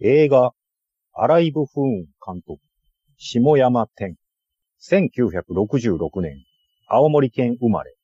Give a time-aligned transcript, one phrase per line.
[0.00, 0.52] 映画、
[1.12, 2.60] アライブ・フーン監督、
[3.16, 4.16] 下山天。
[4.80, 6.44] 1966年、
[6.88, 7.94] 青森県生まれ。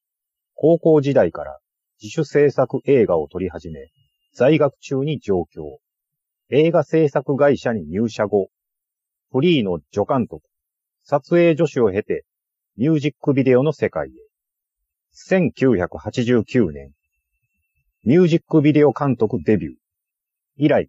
[0.54, 1.58] 高校時代から
[2.00, 3.90] 自主制作映画を撮り始め、
[4.32, 5.80] 在学中に上京。
[6.50, 8.50] 映画制作会社に入社後、
[9.32, 10.46] フリーの助監督、
[11.02, 12.24] 撮影助手を経て、
[12.76, 14.12] ミュージックビデオの世界へ。
[15.12, 16.92] 1989年、
[18.04, 19.74] ミュージックビデオ監督デビュー。
[20.56, 20.88] 以来、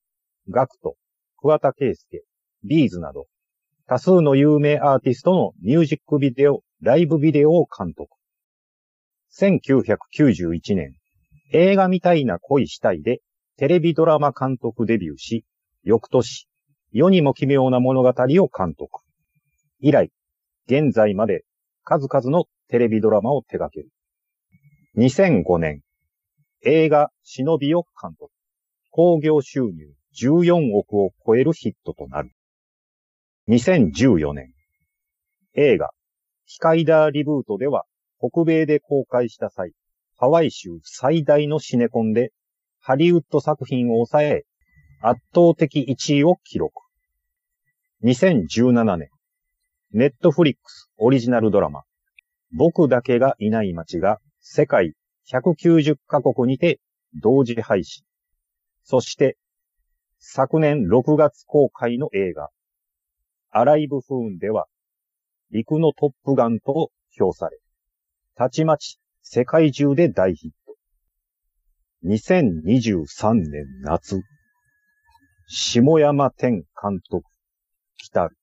[0.49, 0.95] ガクト、
[1.37, 2.23] 桑田圭介、
[2.63, 3.27] ビーズなど、
[3.87, 8.17] 多数の有名アーティストのミュージックビデオ、ライブビデオを監督。
[9.33, 10.95] 1991年、
[11.53, 13.21] 映画みたいな恋したいで、
[13.57, 15.45] テレビドラマ監督デビューし、
[15.83, 16.47] 翌年、
[16.91, 19.01] 世にも奇妙な物語を監督。
[19.79, 20.11] 以来、
[20.67, 21.43] 現在まで
[21.83, 23.89] 数々のテレビドラマを手掛ける。
[24.97, 25.81] 2005年、
[26.63, 28.31] 映画忍びを監督。
[28.89, 32.31] 興行収入14億を超えるヒットとなる。
[33.49, 34.53] 2014年、
[35.53, 35.91] 映画、
[36.45, 37.85] ヒカイダーリブートでは、
[38.19, 39.73] 北米で公開した際、
[40.17, 42.31] ハワイ州最大のシネコンで、
[42.79, 44.43] ハリウッド作品を抑え、
[45.01, 46.73] 圧倒的1位を記録。
[48.03, 49.09] 2017年、
[49.91, 51.83] ネットフリックスオリジナルドラマ、
[52.53, 54.93] 僕だけがいない街が世界
[55.31, 56.79] 190カ国にて
[57.21, 58.03] 同時配信。
[58.83, 59.37] そして、
[60.23, 62.51] 昨年6月公開の映画、
[63.49, 64.67] アライブフーンでは、
[65.49, 67.57] 陸のトップガンと評され、
[68.35, 70.75] たちまち世界中で大ヒット。
[72.05, 74.21] 2023年夏、
[75.47, 77.27] 下山天監督、
[77.97, 78.37] 来たる。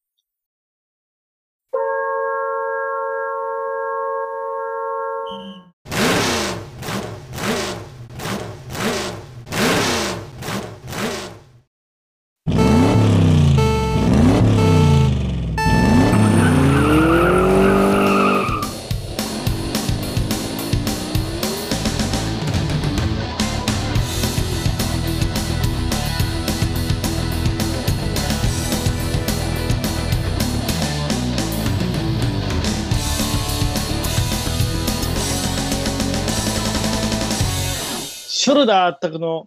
[38.48, 39.46] ショルダーあったくの、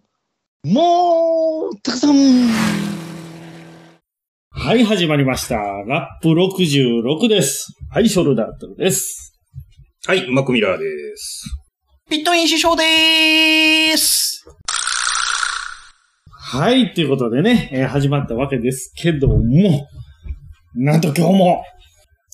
[0.62, 2.14] もう、たくさん。
[4.52, 5.56] はい、始まりました。
[5.56, 7.74] ラップ66です。
[7.90, 9.36] はい、ショルダーあったくです。
[10.06, 10.84] はい、マクミラーで
[11.16, 11.42] す。
[12.08, 14.44] ピットイン師匠でーす。
[16.52, 19.88] はい、ということでね、えー始まったわけですけども、
[20.76, 21.64] なんと今日も、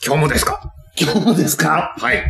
[0.07, 0.61] 今日もですか？
[1.01, 1.95] 今日もですか？
[1.99, 2.23] はい。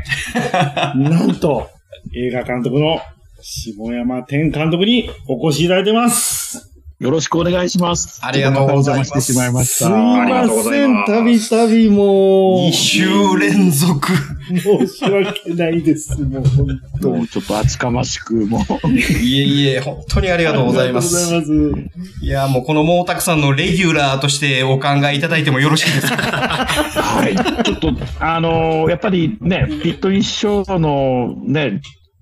[0.96, 1.68] なんと、
[2.14, 3.00] 映画監督の
[3.40, 6.74] 下山天監督にお越しいただいてます。
[6.98, 8.18] よろしくお願いします。
[8.24, 10.22] ありがとうございますお邪魔してしまいましすいた。
[10.22, 13.06] ありがとうござません、たびたびもう、二週
[13.38, 14.08] 連続。
[14.48, 16.66] 申し訳ないです、もう本
[17.00, 17.16] 当に。
[17.18, 18.88] もうちょっと厚かましく、もう。
[18.90, 21.16] いえいえ、本当にありがとうございます。
[21.16, 22.24] ありがとうございます。
[22.24, 26.16] いや、もうこの毛沢さんのレギュラーとしてお考えいただいてもよろしいですか？
[26.16, 27.36] はい。
[27.62, 31.80] ちょっと、あのーやっぱりね、ピットイン師匠のね、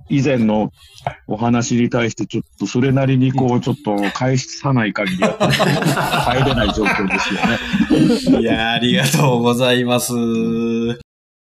[0.08, 0.70] 以前の
[1.26, 8.40] お話に対して、ちょっとそれなりにこう、ちょっと返さない限りは、 入れない状況ですよね。
[8.40, 10.12] いや、ありがとうございます。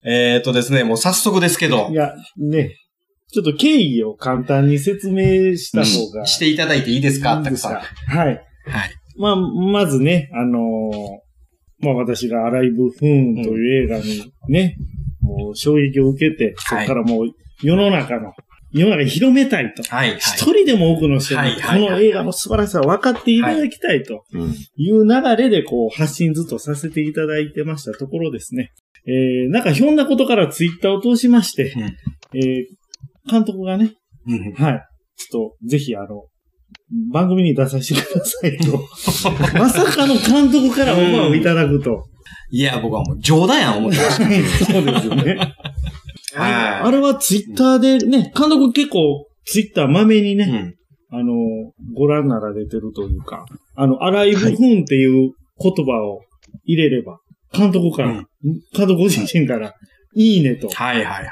[0.04, 2.76] えっ、ー、とですね、もう早速ですけどい、や、ね、
[3.32, 7.72] ちょっと経緯を簡単に説明した方が、していただいていいですかたくさん。
[7.74, 8.28] かはい。
[8.28, 8.40] はい。
[9.18, 11.26] まあ、まずね、あのー
[11.80, 14.78] まあ私がアライブ・フーンという映画にね、
[15.22, 17.28] もう衝撃を受けて、そはいこからもう
[17.62, 18.34] 世の中の、
[18.78, 19.84] 世の中に広めたいと。
[19.84, 20.10] はい。
[20.10, 20.18] はい。
[20.18, 24.26] 一人でも多くの人にはいはいはいこの映画の素晴らしさを分かっていただきたいと
[24.76, 28.74] いう流れでこう発信ずっとさせていただいてましたところですね。
[29.08, 33.94] えー、なんかひょんなことからツイッターを通しまして、うんえー、監督がね、
[34.28, 36.26] うんはい、ちょっとぜひあの、
[37.14, 38.84] 番組に出させてくださいと。
[39.58, 42.04] まさかの監督からオファーをいただくと。
[42.52, 44.66] いや、僕はもう冗談やん思ってました。
[44.66, 45.38] そうですよね。
[46.40, 50.76] はいあれはツイッターでね、監督結構ツイッターまめにね、うん
[51.18, 51.34] あの、
[51.96, 53.46] ご覧なられてるというか、
[53.76, 56.22] あの、アライブフーンっていう言葉を
[56.66, 57.20] 入れれば、
[57.54, 58.28] 監督から、うん
[58.76, 59.74] 監督ご自身から、
[60.16, 61.28] いいねと、はいはいはいはい。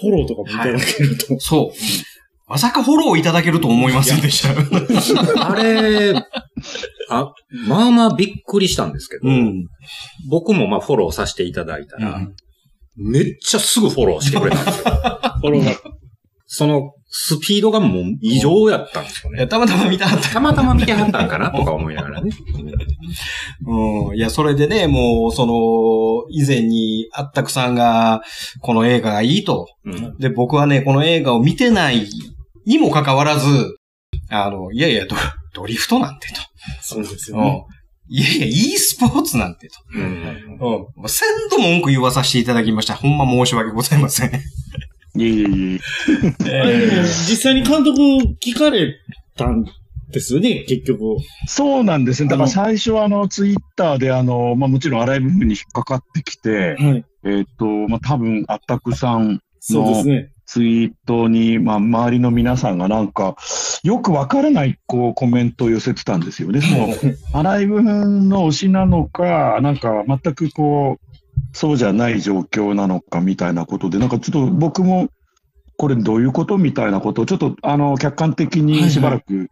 [0.00, 1.38] フォローとかもいただけると。
[1.40, 1.78] そう。
[2.48, 4.50] まさかフォローいただけると思いませんでした。
[5.50, 6.14] あれ、
[7.08, 7.34] あ、
[7.66, 9.66] まあまあびっくりしたんですけど、うん。
[10.28, 12.34] 僕もまあフォローさせていただいたら、うん
[12.96, 14.84] めっちゃすぐフォローしてくれたんですよ。
[15.40, 15.72] フォローが。
[16.46, 19.46] そのスピードがもう異常やったんですよね。
[19.46, 20.30] たまたま見たかった。
[20.30, 22.30] たまたま見てはったんかなとか思いながらね。
[23.66, 24.16] うん。
[24.16, 28.22] いや、それでね、もう、その、以前にあったくさんが、
[28.60, 29.66] この映画がいいと。
[29.84, 32.08] うんで、僕はね、この映画を見てない
[32.64, 33.76] にもかかわらず、
[34.30, 35.16] あの、いやいや、ド
[35.54, 36.40] ドリフトなんてと。
[36.80, 37.62] そうですうん。
[38.14, 39.74] いやいや、e スポーツなんてと。
[39.94, 40.58] うんうん。
[40.58, 42.94] もう千度文句言わさせていただきました。
[42.94, 44.30] ほんま申し訳ございません。
[45.16, 46.60] いえいえいえ。
[46.60, 47.98] あれでも実際に監督
[48.38, 48.94] 聞かれ
[49.34, 49.64] たん
[50.10, 51.16] ですよね、結局。
[51.46, 52.28] そうなんですね。
[52.28, 57.04] だから最初はあの、ツイッターであの、まあもちろん荒い部分に引っかかってきて、はい。
[57.24, 60.32] えっ、と、まあ多分、あったくさんそうですね。
[60.44, 63.36] ツイートに、まあ周りの皆さんがなんか、
[63.82, 66.60] よくわからない、こう、コメントを寄せてたんですよね。
[66.62, 66.94] その、
[67.32, 71.16] 荒い部分の推しなのか、なんか全くこう、
[71.52, 75.08] そうじゃない状況なのかみたいなことで、なんかちょっと僕も、
[75.76, 79.48] これどういうことみたいなことをちょっとあの客観的にしばらく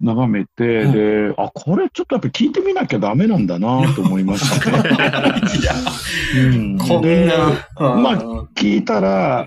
[0.00, 4.82] 眺めて、はいで、あ、これちょっとやっぱ聞いてみなきゃダメなんだなと思いましたね。
[6.36, 7.34] うんこんでな。
[7.78, 8.16] まあ
[8.56, 9.46] 聞いたら、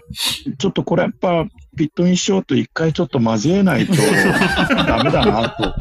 [0.58, 1.46] ちょっとこれやっぱ、
[1.78, 3.94] ピットインショーと一回ちょっと交えないと
[4.86, 5.74] ダメだなと。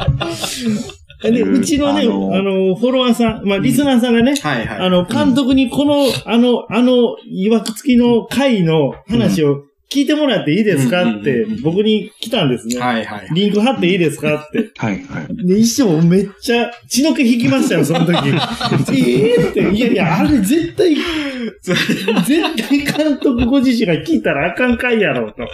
[1.22, 4.78] で、うちのね、ああののフォロワーさん、まあ、リスナーさんがね、はいはい。
[4.78, 5.94] あの、監督にこの、
[6.26, 12.78] あの、あの、いわくつきの回の話を聞いてもらっていいですかって僕に来たんですね。
[12.80, 13.28] はいはい。
[13.32, 14.70] リンク貼っていいですかって。
[14.76, 15.46] はいはい。
[15.46, 18.16] で、一生めっちゃ血の気引きましたよ、その時。
[18.92, 20.96] ええって、いやいや、あれ絶対、
[21.62, 25.46] 絶対監督ご自身が聞いたらあかん回やろうと。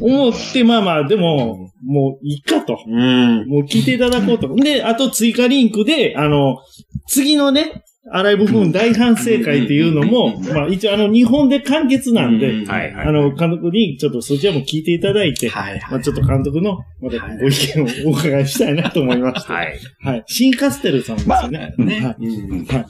[0.00, 2.78] 思って、まあまあ、でも、もういいかと。
[2.86, 3.46] うん。
[3.46, 4.54] もう聞いていただこうと。
[4.56, 6.58] で、あと追加リンクで、あの、
[7.06, 13.06] 次のね、アライブフーン大反省会っていうのも、まあ一応あの日本で完結なんで、はいはい。
[13.06, 15.80] あの、監督にちょっとそちらも聞いていただいて、はいはい。
[15.90, 19.52] まあちょっと監督の、またご意見をお伺いしたいなと思いまして。
[19.52, 19.78] はい。
[20.00, 20.24] はい。
[20.26, 21.74] シンカステルさんですよね。
[21.76, 22.00] まあね。
[22.00, 22.26] はい。
[22.26, 22.86] うんはい。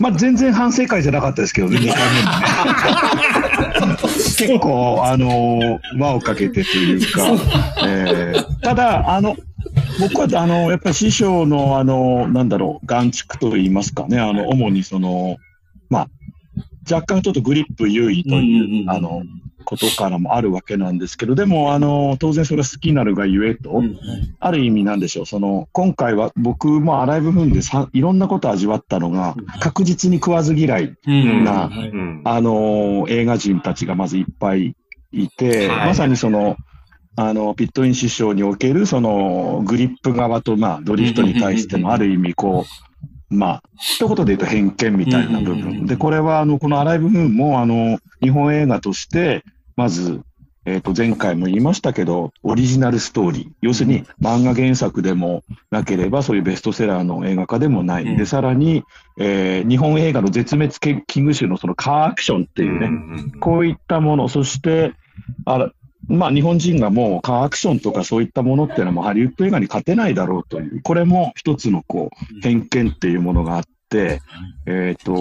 [0.00, 1.96] まあ全然反省会じゃなかったですけどね、2回
[3.80, 3.96] 目もね。
[4.38, 7.26] 結構、あの輪をかけてというか、
[7.84, 9.36] えーただ、あの、
[10.00, 15.36] 僕は、あの、やっぱり師匠の、あの、なんだろう、眼蓄と言いますかね、あの、主にその、
[15.90, 16.08] まあ、
[16.90, 19.22] 若干ちょっとグリップ優位という、あの、
[19.68, 23.82] ことからもあるわけなんですけど、でも、あの、当然それは好きなるがゆえと、
[24.40, 31.44] ある意味なんでしょう、その、今回は僕もアライブ踏んでさいろんなことを味わったのが、確実に食わず嫌いうん。
[31.44, 32.22] な、はいうん。
[32.24, 34.74] あの映画人たちがまずいっぱい
[35.12, 35.86] いて、はい。
[35.88, 36.56] まさにその、
[37.20, 42.64] あの、ピットイン師匠における、その、グリップ側と、まあ、ドリフトに対しても、ある意味、こ
[43.28, 45.84] う、まあ、一言で言うと偏見みたいな部分。
[45.84, 49.44] で、これは、あの、このアライブフーンも、あの、日本映画として、
[49.74, 50.20] まず、
[50.64, 53.48] えっ、と、前回も言いましたけど、オリジナルストーリー。
[53.62, 55.42] 要するに、漫画原作でも
[55.72, 58.04] なければ、そういうベストセラーの映画化でもない。
[58.04, 58.84] うんで、さらに、
[59.18, 60.90] えー日本映画の絶滅危
[61.20, 64.92] 惧種のそのカーアクションっていうね、こういったもの、そして、
[65.44, 65.72] あら
[66.08, 74.22] まあ、日本人がもうカーアクションとかそういったものっていうのはもうハリウッド映画に勝てないだろうという、これも一つのこう偏見っていうものがあって、
[74.66, 75.12] えっ、と、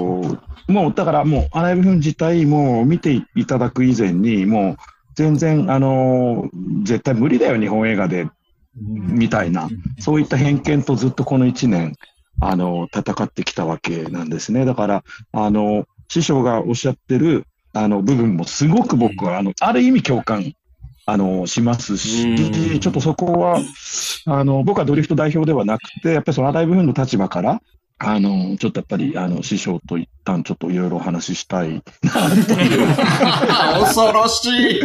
[0.68, 4.78] もうだからもうアライブフン自体も見ていただく以前に、もう
[5.16, 8.30] 全然、あのー絶対無理だよ、日本映画で、
[8.76, 9.68] みたいな、
[10.00, 11.96] そういった偏見とずっとこの1年、
[12.40, 14.64] あの、戦ってきたわけなんですね。
[14.64, 20.54] だから、あの、師匠がおっしゃってる、あの、部分もすごく僕は、あの、ある意味共感、
[21.10, 23.62] あの、しますし、うんちょっとそこは、
[24.26, 27.62] あの、僕はドリフト代表ではなくて、やっぱりそのアライブフンの立場から、
[28.00, 32.96] あの、ちょっとやっぱり、あの、師匠と一旦ちょっといろいろお話ししたいな、という。
[33.80, 34.80] 恐ろしい。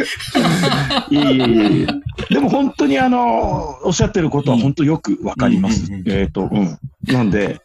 [1.11, 1.87] いえいえい。
[2.33, 5.91] でも本当にあの、おっしゃってることは本当よくわかります。
[6.07, 6.79] えっ、と、うん。
[7.13, 7.61] なんで、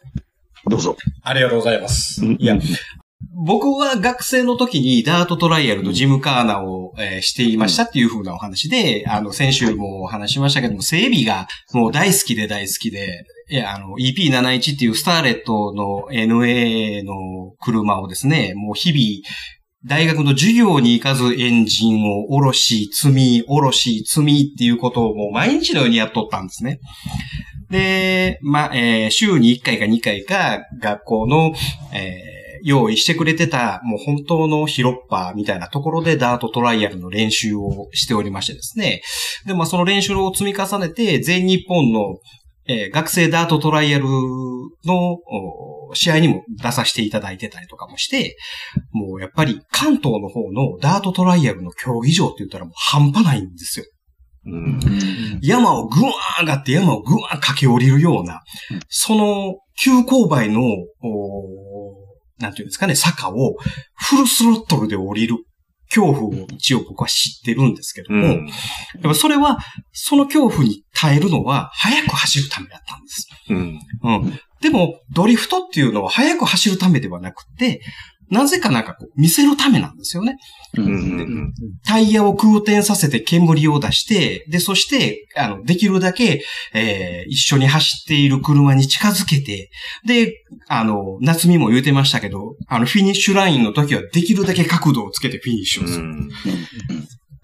[0.66, 0.96] どうぞ。
[1.22, 2.26] ありがとうございます。
[2.26, 2.58] うんいや、
[3.34, 19.28] 僕は学生の時にダートトライアルのジムカーナを、えーしていましたっていう風なお話で、あの、先週もお話ししましたけども、整備がもう大好きで大好きで、いや、あの、EP71 っていうスターレットの NA の車をですね、もう日々、
[19.84, 26.80] 大学の授業に行かずエンジンを下ろし、積み、下ろし、積みっていうことをもう毎日のようにやっとったんですね。
[27.70, 31.52] で、まあ、えー週に1回か2回か学校の、
[31.92, 39.02] えー用意してくれてた、もう本当のヒロッパーみたいなところでダートトライアルの練習をしておりましてですね。
[39.46, 42.18] で、まあその練習を積み重ねて、全日本の、
[42.66, 44.04] えー学生ダートトライアル
[44.84, 45.14] の
[45.90, 48.36] お試合にも出させていただいてたりとかもして、
[48.92, 53.86] もうやっぱり関東の方のダートトライアルの競技場って言ったらもう半端ないんですよ。
[54.46, 54.80] うん。
[55.42, 58.42] 山をぐわー上がって山をぐわー駆け下りるような、
[58.88, 61.67] その急勾配の、お
[62.38, 63.56] なんていうんですかね、坂を
[63.94, 65.36] フルスロットルで降りる
[65.88, 68.46] 恐怖を一応僕は知ってるんですけども、うん。
[68.46, 68.52] や
[69.00, 69.58] っぱそれは、
[69.92, 73.28] その恐怖に耐えるのは速く走るためだったんです。
[73.50, 73.80] うん。
[74.02, 74.40] うん。
[74.60, 77.80] でも、ドリフトっていうのは速く走るためではなくて、
[78.30, 80.36] なぜかなんかこう、見せるためなんですよね。
[80.76, 81.52] ううんん。
[81.84, 86.42] タイヤを空転させて煙を出して、で、そして、あの、できるだけ、
[86.74, 89.70] えー一緒に走っている車に近づけて、
[90.06, 96.06] で、あの、夏美も言うてましたけど、あの、フィニッシュラインの時はできるだけ角度をつけてフィニッシュをする。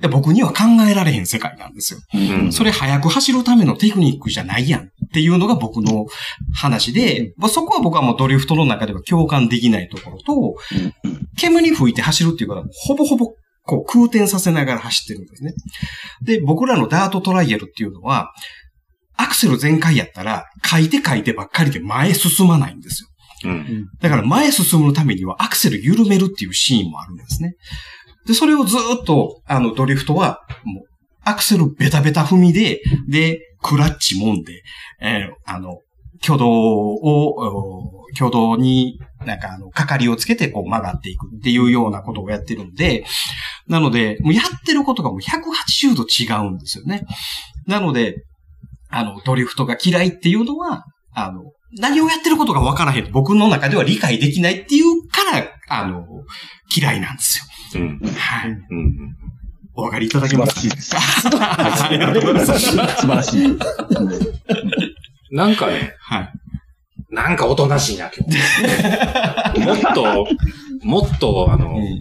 [0.01, 2.01] で僕には考えられへん世界なんですよ。
[2.15, 6.07] うんそれ早く走るためのテクニックじゃないやんっていうのが僕の
[6.53, 10.57] 話で、まあそこは僕はもうドリフトの中では共感できないところと、
[11.39, 15.55] 煙吹いて走るっていうことはほぼほぼこう空転させながら走ってるんですね。
[16.23, 18.33] で、僕らのダートトライアルっていうのは、
[19.17, 23.09] アクセル全開やったら、書いて書いてばっかりで前へ進まないんですよ。
[23.45, 23.87] うん。
[24.01, 27.55] だから前へ進むためにはアクセル緩めるっていうシーンもあるんですね。
[28.27, 30.85] で、それをずーっと、あの、ドリフトは、もう、
[31.25, 34.63] アクセルベタベタ踏みで、で、クラッチもんで、
[35.01, 35.79] えーあの、
[36.23, 43.05] 挙動を、お挙動に、なんかあの、かかりをつけてこう曲がっていくっていうようなことをやってるんで、
[43.69, 47.05] なので、もうやってることがもう180度違うんですよね。
[47.67, 48.23] なので、
[48.89, 51.43] あの、ドリフトが嫌いっていうのは、あの、
[51.77, 53.11] 何をやってることが分からへん。
[53.11, 56.05] 僕の中では理解できないっていうから、あの、
[56.75, 57.41] 嫌いなんです
[57.77, 57.99] うん。
[58.01, 58.11] よ。
[58.17, 58.51] はい。
[58.51, 59.17] うん。
[59.77, 60.61] お分かりいただけますか？
[61.01, 61.85] 素晴らしいです。
[61.85, 62.61] ありがとうございます。
[62.61, 63.59] 素晴らしい。
[65.33, 66.33] なんかね、はい。
[67.11, 69.61] なんかおとなしいな、今日。
[69.61, 70.29] もっと、
[70.85, 72.01] もっと、あの、うん。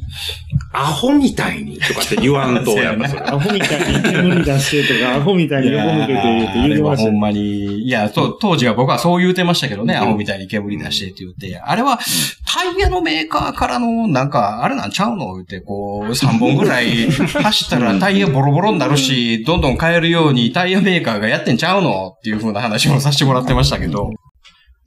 [0.74, 3.22] アホみたいにとかって言わんと、 やっぱそれ。
[3.22, 7.12] アホみたいに煙出してとか、 アホみたいに横向けて言って言うてましたよ。
[7.12, 12.00] ほんまに、いや、と当時は僕はそう言うてましたけどね、アホみたいに煙出してって言って、あれは、
[12.46, 24.10] タイヤのメーカーからの、なんか、あれなんちゃうの言って、こう、3本ぐらい 走ったらタイヤボロボロになるし、どんどん変えるようにタイヤメーカーがやってんちゃうのっていう風な話もさせてもらってましたけど。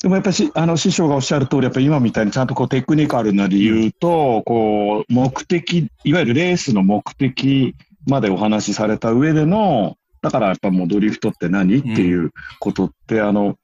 [0.07, 7.75] でもやっぱりしあの師匠がおっしゃる通り、やっぱり今みたいにちゃんとこうテクニカルな理由と、こう、目的、いわゆるレースの目的
[8.07, 13.57] までお話しされた上での、だからやっぱもうドリフトって何っていうことって、あの、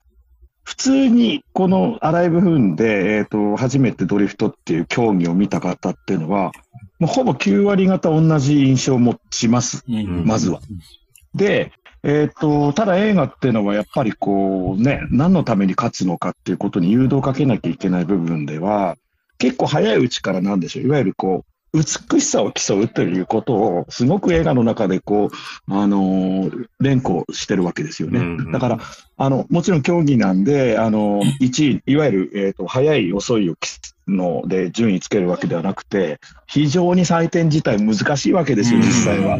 [0.65, 6.51] 普通にこのアライブフンで、えっ、と、初めてドリフトっていう競技を見た方っていうのは、
[6.99, 9.85] もうほぼ9割方同じ印象を持ちます。
[9.89, 10.59] うんまずは。
[11.37, 11.71] で、
[12.05, 18.97] えっ、と、ただ映画っていうのはやっぱりこうね、何のために勝つのかっていうことに誘導かけなきゃいけない部分では、
[19.39, 28.21] 結構早いうちからなんでしょう、いわゆるこう、美しさを競うということを、すごく映画の中でこう、あのー連呼してるわけですよね。
[28.21, 28.79] うんうんだから、
[29.17, 33.71] あの、もちろん競技なんで、あの、1位、いわゆる、えっ、と、早い、遅いを競
[34.09, 39.39] うので順位つけるわけではなくて、非常に採点自体難しいわけですよ、実際は。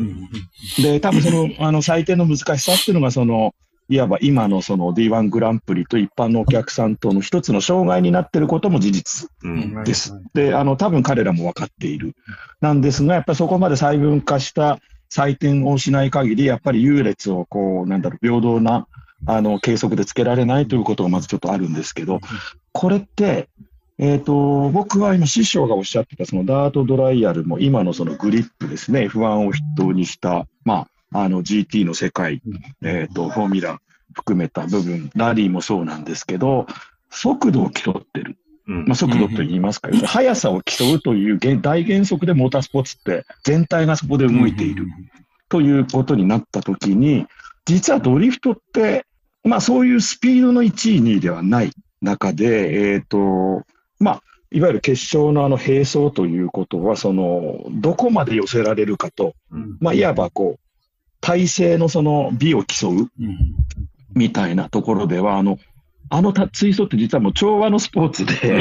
[0.81, 3.55] で、多分その、 あの、採点の難しさっていうのが、その、
[3.93, 9.85] いわば今のその D1 グランプリと一般のお客さんとの一つの障害になっていることも事実うん。
[9.85, 10.19] です。
[10.33, 12.17] で、あの、多分彼らも分かっている。
[12.63, 14.79] なんですが、やっぱりそこまで細分化した
[15.11, 18.87] 採点をしない限り、やっぱり優劣をこう、なんだろう、平等な、
[19.27, 22.21] あの、計測でつけられないということがまずちょっとあるんですけど、
[22.73, 23.51] これって、
[23.99, 32.43] えっ、と、僕は今師匠がおっしゃってたそのダートドライヤルも今のそのグリップですね、F1 を筆頭にした、まあ、あの GT の世界、
[32.83, 33.81] えっ、と、フォーミュラ
[34.13, 36.67] 含めた部分、ラリーもそうなんですけど、
[37.11, 38.37] 速度を競ってる。
[38.69, 38.85] うん。
[38.87, 44.87] まあ、速度と言いますか、速さを競うという原大原則でモータースポーツって全体がそこで動いている。
[45.49, 47.27] ということになったときに、
[47.67, 49.07] 実はドリフトって、
[49.45, 53.63] まあそういうスピードの1位、2位ではない中で、えっ、と、
[53.99, 59.77] まあ、いわゆる決勝のあの並走ということは、その、どこまで寄せられるかと、うん。
[59.81, 60.62] まあいわばこう、
[61.23, 63.09] 体勢のその美を競う
[64.13, 65.59] みたいなところでは、あの、
[66.11, 68.61] あのた追走って実はもう調和のスポーツで、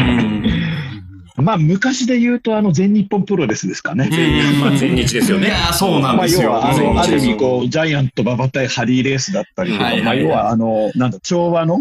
[1.38, 4.10] まあ昔で言うとあの全日本プロレスですかね。
[4.62, 5.48] まあ、全日ですよね。
[5.48, 6.44] いやーそうなんまあ、ですよ。
[6.44, 11.80] 要は、あの、全日ある意味、こう、ジャイアント馬場対ハリーレースだったりとか、はいはいはいまあ、要は、あの、なんだ、調和の、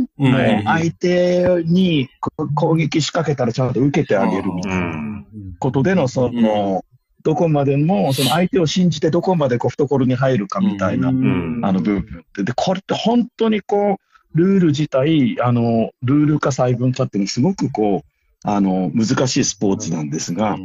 [0.64, 5.26] 相手にこ攻撃仕掛けたらちゃんと受けてあげるみたいなうん。
[5.58, 6.84] ことでの、その、
[7.22, 11.60] どこまでも、その相手を信じてどこまでこう懐に入るかみたいな、ん。
[11.62, 18.10] あの部分で、で、これって本当にこう、ルール自体、あの、ルール化細分化っていうのはすごくこう、
[18.44, 20.56] あの、難しいスポーツなんですが、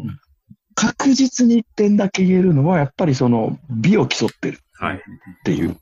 [0.76, 4.60] 確実に一点だけ言えるのは、やっぱりその美を競ってる。
[4.78, 4.98] はい。
[4.98, 5.00] っ
[5.44, 5.78] ていう。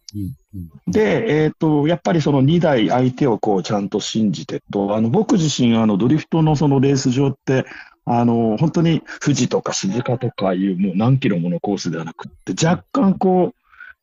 [0.87, 7.65] で、えっ、と、やっぱりその2台相手をこうちゃんと信じてと、あの、僕自身、あの、ドリフトのそのレース場って、
[8.05, 13.53] あの、本当に富士とか鈴鹿とかいうもう何キロものコースではなくって、若干こ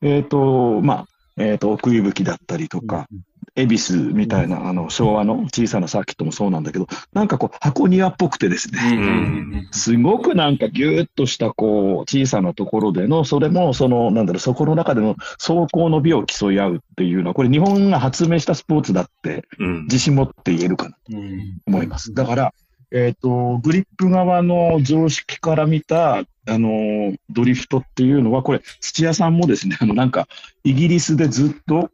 [0.02, 3.08] う、えっ、と、まあ、えっ、と、奥行吹だったりとか、
[3.56, 9.68] 恵比寿みたいな、あの、昭和の小さなサーキットもそうなんだけど、なんかこう、箱庭っぽくてですね、ん。
[9.72, 19.82] すごくなんかぎゅーっとしたこう小さなところでの、それもその、なんだろう、そこの中での走行の美を競い合うっていうのは、これ日本が発明したスポーツだってうん。
[19.84, 22.14] 自信持って言えるかなとうん思います。
[22.14, 22.54] だから、
[22.92, 30.26] えっ、と、グリップ側の常識から見た、あの、ドリフトっていうのは、これ、土屋さんもですね、あの、なんか、
[30.64, 31.90] イギリスでずっと、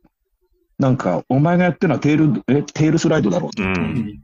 [0.78, 3.62] なんか、お前がやってるのはテール、え、テールスライドだろうと。
[3.62, 4.20] うん。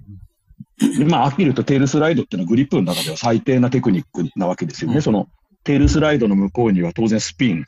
[0.98, 4.96] でまあ、はっきり言うとテールスライドっていうのはグリップの中では最低なテクニックなわけですよね。
[4.96, 5.28] うんその、
[5.64, 7.64] テールスライドの向こうには当然スピン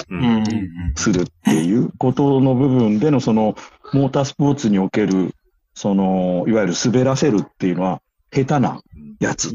[0.97, 3.55] するっていうことの部分での、その、
[3.93, 5.35] モータースポーツにおける、
[5.75, 8.01] その、いわゆる滑らせるっていうのは、
[8.33, 8.81] 下手な
[9.21, 9.53] やつ。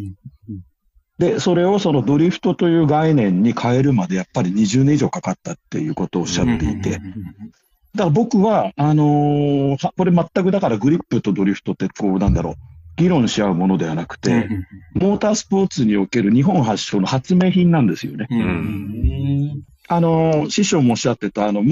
[1.17, 7.01] で、それをそのドリフトという概念に変えるまでやっぱり20年以上かかったっていうことをおっしゃっていて、だか
[7.95, 12.55] ら僕は、あのーはこれ全くだからグリップとドリフトってこうなんだろう、
[12.95, 14.47] 議論し合うものではなくて、
[14.93, 18.27] モータースポーツにおける日本発祥の発明品なんですよね。
[19.89, 21.63] うんあのー師匠もおっしゃってた、あの、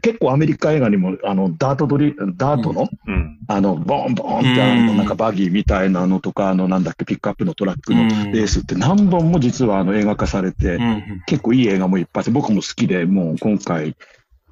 [0.00, 3.38] 結構アメリカ映画にも、あの、ダートドリ、ダートの、うん。
[3.48, 4.96] あの、ボンボンって、あの、うん。
[4.96, 10.78] なんかバギーみたいなのとか、あの、なんだっけ、ピックアップのトラックのレースって何本も実はあの映画化されて、
[11.26, 13.94] 結構いい映画もいっぱいあって、僕も好きで、もう今回引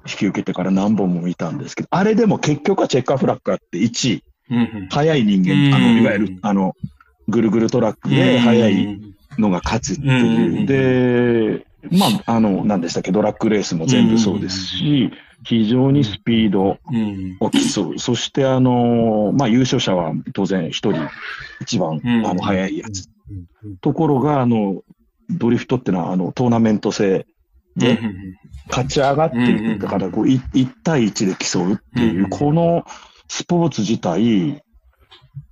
[0.05, 4.23] き受けてから何本も見たんですけど、あれでも結局はチェッカーフラッグあって1位、
[4.89, 6.75] 速い人間、あの、うんいわゆる、あの、
[7.27, 9.01] ぐるぐるトラックで速い
[9.37, 10.65] のが勝つっていう。
[10.65, 15.11] で、まあ、あの、なんでしたっけ、ドラッグレースも全部そうですし、
[15.43, 16.63] 非常にスピード
[17.39, 17.99] を競う。
[17.99, 20.95] そして、あの、まあ、優勝者は当然一人、
[21.61, 23.09] 一番、うんあの、速いやつ。
[23.81, 24.81] ところが、あの、
[25.29, 27.25] ドリフトってのは、あの、トーナメント制
[27.75, 27.99] で、
[28.69, 29.79] 勝ち上がっていく。
[29.79, 32.85] だから、こう、い1対1で競うっていう、うんこの
[33.27, 34.61] スポーツ自体、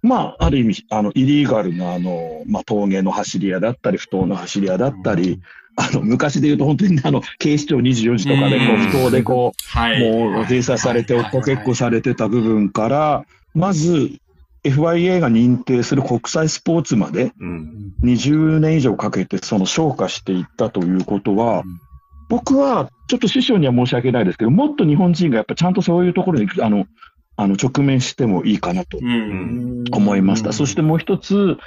[0.02, 5.42] まあ、ある意味、あの、イリーガルな、あの、まあ、峠の走り屋だったり、不当の走り屋だったり、
[5.76, 8.88] あの、昔で言うと本当にあの、警視庁24時とかで、こう、うん。
[8.88, 10.00] 不当でこう、はい。
[10.00, 14.12] もう閉鎖されて、追っかけっこされてた部分から、まず、
[14.64, 17.94] FIA が認定する国際スポーツまでうん。
[18.04, 21.64] 20年以上かけてその昇華していったということは、
[22.30, 26.86] 僕はちょっと師匠には申し訳ないですけど、もっと日本人がやっぱちゃんとそういうところにあの
[27.36, 29.84] あの直面してもいいかなとうん。
[29.92, 30.54] 思いました。
[30.54, 31.58] そしてもう一つ、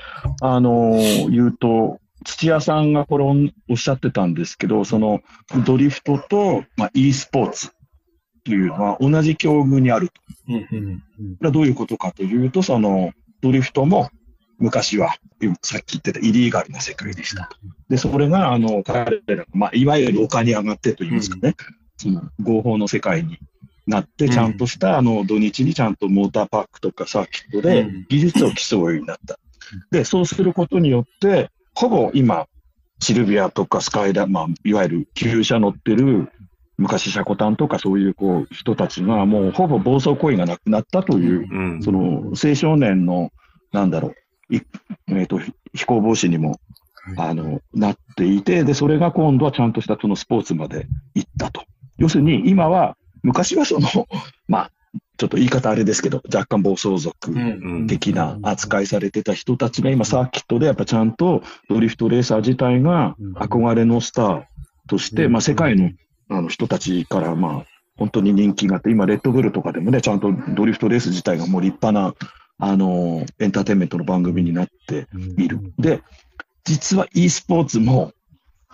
[0.41, 0.99] あの、
[1.31, 3.35] 言うと、土屋さんがこれを
[3.69, 5.21] おっしゃってたんですけど、その
[5.65, 7.71] ドリフトと、まあ、e スポーツ
[8.45, 10.15] というのは同じ境遇にあると。
[10.21, 10.53] こ
[11.41, 14.11] れはどういうことかというと、そのドリフトも
[14.59, 15.15] 昔は、
[15.63, 17.57] さっき言ってたイリーガルな世界でしたと。
[17.89, 21.55] で、それが、あの、彼らが、まあ、いわゆる丘に上がってといいますかね、
[21.97, 23.39] その合法の世界に
[23.87, 29.39] なって、ちゃんとした、あの、土日にちゃんとモーターパークとかサーキットでうん技術を競うようになった。
[29.91, 32.47] で、そうすることによって、ほぼ今、
[33.01, 36.33] シルビアとかスカイダー、まあ、いわゆる旧車乗ってる、
[36.79, 41.83] 昔シャコタンとかそういうこう人たちがもうほぼ暴走行為がなくなったという、うん。
[41.83, 43.31] その青少年の、
[43.73, 44.15] なんだろ
[44.51, 44.63] う、い
[45.09, 46.59] えっ、と、ひ飛行防止にも、
[47.19, 51.63] あの、なっていて、で、それが今度はちゃんとしたそのスポーツまで行ったと。
[51.99, 53.89] 要するに、今は、昔はその、
[54.49, 54.71] まあ、
[55.17, 57.87] ちょっと言い方あれですけど、若干暴走族うん。
[57.87, 64.43] 的な扱いされてた人たちが今サーキットでやっぱちゃんとドリフトレーサー自体が憧れのスター
[64.89, 65.91] として、まあ世界の
[66.29, 67.65] あの人たちからまあ
[67.97, 72.15] 本当に人気があって、今レッドブルとかでもね、ちゃんとドリフトレース自体がもう立派な
[72.59, 75.07] あのエンターテインメントの番組になって
[75.39, 75.73] いる。
[75.79, 76.03] で、
[76.65, 78.13] 実は e スポーツも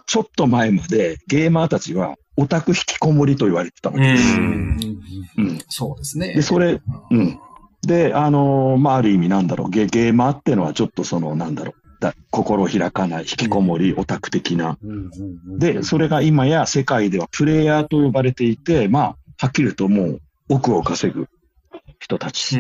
[0.07, 4.37] ちょっと前までゲーマーたちはオタク引きこもりと言われてたわけです。
[4.37, 6.35] うんそうですね。
[6.35, 7.39] で、それ、うん。
[7.83, 14.79] で、あのーまあ、ある意味なんだろう、ゲゲーマーってのはちょっとその、なんだろう、だ心を開かない、引きこもり、オタク的な。
[15.59, 21.27] で、それが今や世界ではプレイヤーと呼ばれていて、まあ、はっきり言うともう億を稼ぐ
[21.99, 22.59] 人たち。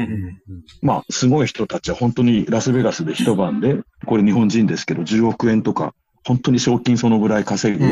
[0.80, 7.84] まあ、すごい人たちは本当にラスベガスで一晩で、これ日本人ですけど、10億円とか本当に賞金そのぐらい稼ぐ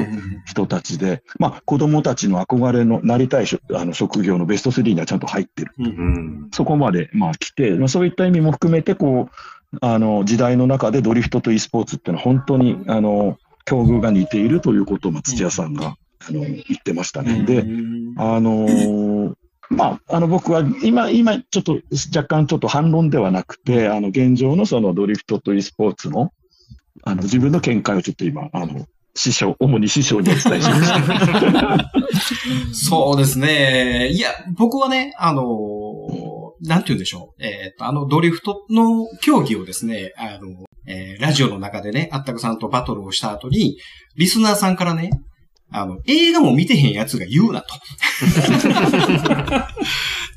[0.47, 5.73] 人たちで、まあ子供たちの憧れのなりたいしょあの職業のベスト3にはちゃんと入ってる。
[5.79, 6.49] うん。
[6.53, 15.97] そこまでまあ来て、まあ、そういった意味も含めて、こう、あの時代の中でドリフトと e スポーツっていうのは本当にあの境遇が似ているということをまあ土屋さんが、
[16.29, 17.43] あの言ってましたね。
[17.45, 17.65] で、
[18.17, 19.35] あのー
[19.71, 21.81] まあ、あの僕は今、今ちょっと
[22.15, 26.33] 若干ちょっと反論ではなくて、あの現状のそのドリフトと e スポーツの
[27.03, 31.93] あの自分の見解をちょっと今、あの師匠、主に師匠にお伝えしました。
[32.73, 34.09] そうですね。
[34.13, 35.91] いや、僕はね、あのー
[36.63, 37.43] なんて言うんでしょう。
[37.43, 43.79] えっ、と、あの、ドリフトの競技をですね、あの、えーラジオの中でね、あったくさんとバトルをした後に、
[44.17, 45.11] リスナーさんからね、
[45.73, 47.75] あの、映画も見てへんやつが言うなと。
[47.75, 47.79] っ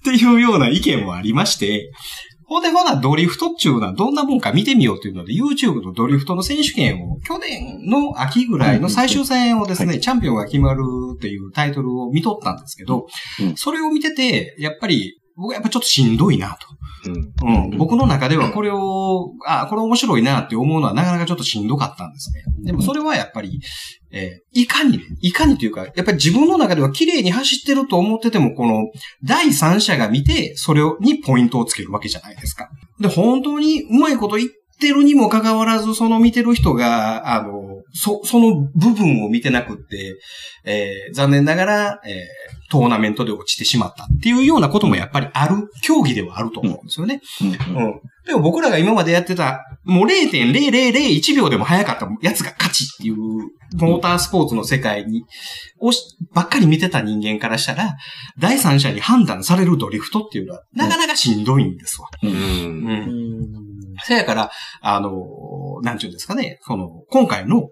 [0.03, 1.91] ていうような意見もありまして、
[2.53, 10.83] ほんで、ほな、ドリフトっていうのはどんなもんか見てみようというので、YouTube のドリフトの選手権を、去年の秋ぐらいの最終戦をですね、チャンピオンが決まる
[11.15, 13.07] っていうタイトルを見とったんですけど、
[13.41, 13.55] うん。
[13.55, 16.67] それを見てて、やっぱり、僕はやっぱちょっとしんどいなと。
[17.06, 17.72] うん。
[17.72, 22.43] うん、僕の中ではこれを、あ、これ面白いなって思うのはなかなかちょっとしんどかったんですね。
[22.63, 23.60] でもそれはやっぱり、
[24.12, 28.86] えーいかにね、いかにというか、やっぱり自分の中では綺麗に走ってると思ってても、この、
[29.24, 32.69] 第三者が見て、それをにポイントをつけるわけじゃないですか。
[33.00, 40.19] で、本当にうまいこと言ってるにもかかわらず、その見てる人が、あの、そ、その部分を見てなくって、
[40.65, 47.21] えー残念ながら、えートーナメントで落ちてしまったっていうようなこともやっぱりある競技ではあると思うんですよね。
[47.41, 48.02] うんうんうん。
[48.26, 53.15] でも僕らが今までやってた、もう0.0001秒でも速かったやつが勝ちっていう、
[53.76, 55.26] モータースポーツの世界に、
[55.80, 57.95] をしばっかり見てた人間からしたら、
[58.39, 62.08] 第三者に判断されるドリフトっていうのは、なかなかしんどいんですわ。
[62.23, 62.28] う。
[62.28, 63.63] うんん。
[64.06, 67.69] せやから、あの、なんちゅうんですかね、その、今回の、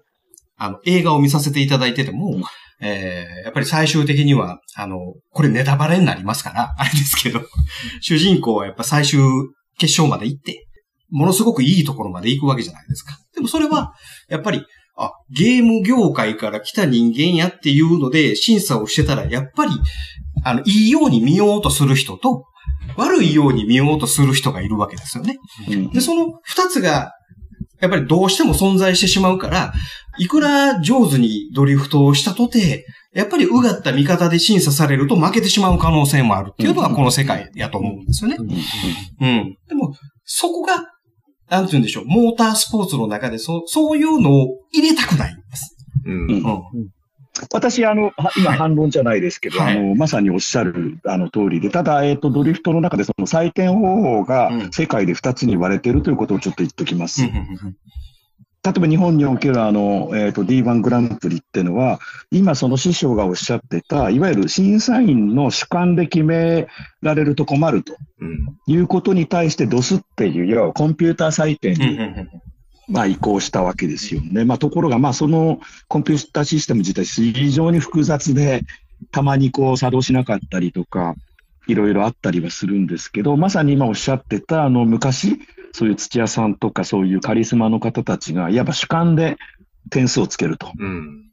[0.58, 2.44] あの、映画を見させていただいてても、うん
[2.82, 7.42] えー、やっぱり最終的には、あの、これネタバレになりますから、 あれですけど、
[8.02, 9.20] 主人公はやっぱ最終
[9.78, 10.68] 決勝まで行って、
[11.10, 13.18] ものすごくいいところまで行くわけじゃないですか。
[13.36, 13.94] でもそれは、
[14.30, 14.64] やっぱり、
[14.98, 19.72] あ、ゲーム業界から来た人間やっていうので審査をしてたら、やっぱり、
[20.44, 22.46] あの、いいように見ようとする人と、
[22.98, 25.38] 悪いように見ようとする人がいるわけですよね。
[25.70, 27.12] うんで、その二つが、
[27.82, 29.74] やっぱりどうしても存在してしまうから、
[30.18, 38.38] いくら上手にドリフトをしたとて、やっぱりうがった見方で審査されると負けてしまう可能性もあるっていうのがこの世界やと思うんですよね。
[38.40, 39.58] うん。
[39.68, 40.86] でも、そこが、
[41.50, 45.76] なんて言うんでしょう、モータースポーツの中でそ、そういうのを入れたくないんです。
[46.06, 46.14] うん。
[46.14, 46.42] うんうん。
[47.52, 48.60] 私、あの、は今はい。
[48.60, 49.78] 反論じゃないですけど、はい。
[49.78, 54.72] あの、まさにおっしゃる、あの、通りで、ただ、えっ、と、ドリフトの中でその採点方法がうん。
[54.72, 57.22] 世界で2つに割れてるということをちょっと言っておきます。
[58.64, 62.00] 例えば日本におけるあの、えっ、と、D1 グランプリっていうのは、
[62.32, 66.68] 今その師匠がおっしゃってた、いわゆる審査員の主観で決め
[67.02, 68.58] られると困るとうん。
[68.68, 72.30] いうことに対してドスっていう、いわゆるコンピューター採点に、うん
[72.92, 74.46] まあ移行したわけですよね。
[74.46, 78.64] まあところが、まあそのコンピューターシステム自体非常に複雑で、
[79.12, 81.16] たまにこう作動しなかったりとか、
[81.68, 85.40] いろいろあったりはするんですけど、まさに今おっしゃってた、あの昔、
[85.72, 89.38] そういう土屋さんとかそういうカリスマの方たちが、いわば主観で
[89.90, 90.72] 点数をつけると。
[90.78, 91.32] うん。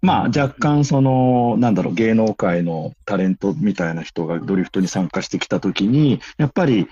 [0.00, 6.88] まあ若干その、なんだろう、芸能界のタレントみたいな人がドリフトに参加してきたときに、やっぱり、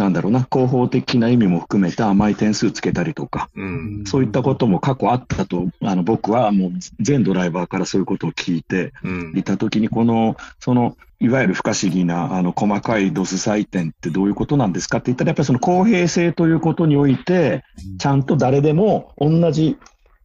[0.00, 4.04] なんだろうな、広報的な意味も含めた甘い点数つけたりとか、うん。
[4.06, 17.62] そういったことも過去あったと、あの僕はもう全ドライバーからそういうことを聞いてうんいたときに、この、その、いわゆる不可思議な、あの、細かいドス採点ってどういうことなんですかって言ったら、やっぱりその公平性ということにおいて、
[17.98, 19.76] ちゃんと誰でも同じ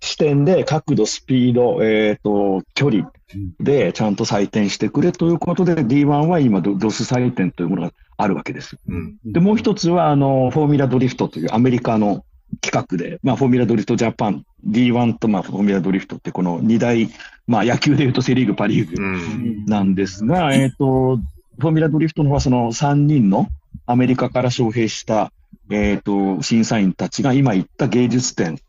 [0.01, 3.11] 視点で角度、スピード、えっ、と、距離
[3.59, 8.77] でちゃんと採点してくれということで、D1 は今ド、ドス採点というものがあるわけです。
[8.87, 9.17] うん。
[9.25, 12.23] で、もう一つは、あの、フォーミュラドリフトというアメリカの
[12.61, 17.09] 企画で、まあ、フォーミュラドリフトジャパン、D1 と、まあ、フォーミュラドリフトって、この二大、
[17.47, 19.65] まあ、野球でいうとセリーグ、パリーグうん。
[19.65, 23.47] なんですが、えっ、と、フォーミュラドリフトの方はその3人の
[23.85, 25.31] アメリカから招聘した、
[25.69, 28.59] えっ、と、審査員たちが今言った芸術点、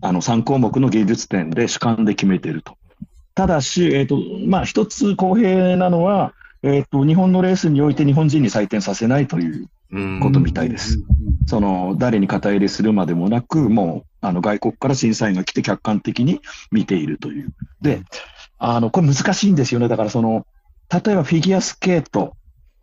[0.00, 2.76] あの、3項目の芸術点で主観で決めていると。
[3.34, 10.20] ただし、えっ、と、まあ、一つ公平なのは、えっ、と、日本のレースにおいて日本人に採点させないといううん。
[10.20, 10.98] ことみたいです。
[11.46, 17.52] その、誰に肩入れするまでもなく、もう、あの、外国から審査員が来て客観的に見ているという。
[17.80, 18.02] で、
[18.58, 19.88] あの、これ難しいんですよね。
[19.88, 20.46] だからその、
[20.90, 22.34] 例えばフィギュアスケート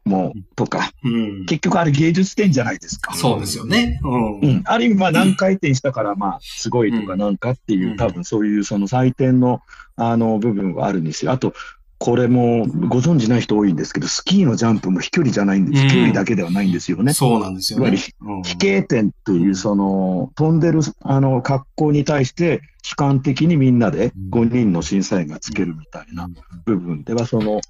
[0.06, 1.46] も、とか、うん。
[1.46, 3.14] 結局あれ芸術点じゃないですか。
[3.16, 4.00] そうですよね。
[4.04, 4.40] うん。
[4.40, 4.62] うん。
[4.66, 9.62] ある意味、まあ何回転したから、まあ、すごいとかなんかっていう、うん多分そういうその採点の、
[9.96, 11.32] あの、部分はあるんですよ。
[11.32, 11.54] あと、
[11.98, 15.84] これもご存知ない人多いんですけど、スキーのジャンプも飛距離じゃないんです。
[15.84, 17.14] うん飛距離だけではないんですよね。
[17.14, 18.36] そうなんですよねいわゆる。
[18.36, 26.30] うん飛型点というう、その、飛んでる、あの、格好に対して、主観的にみんなで5人の審査員がつけるみたいな
[26.66, 27.62] 部分では、その、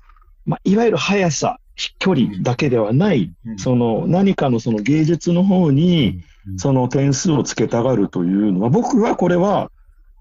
[0.45, 3.60] まあ、いわゆる速さ、飛距離だけではない、うん。
[3.60, 6.24] その、何かのその芸術の方に、
[6.58, 9.72] その点数をつけたがるというのは、僕はこれは、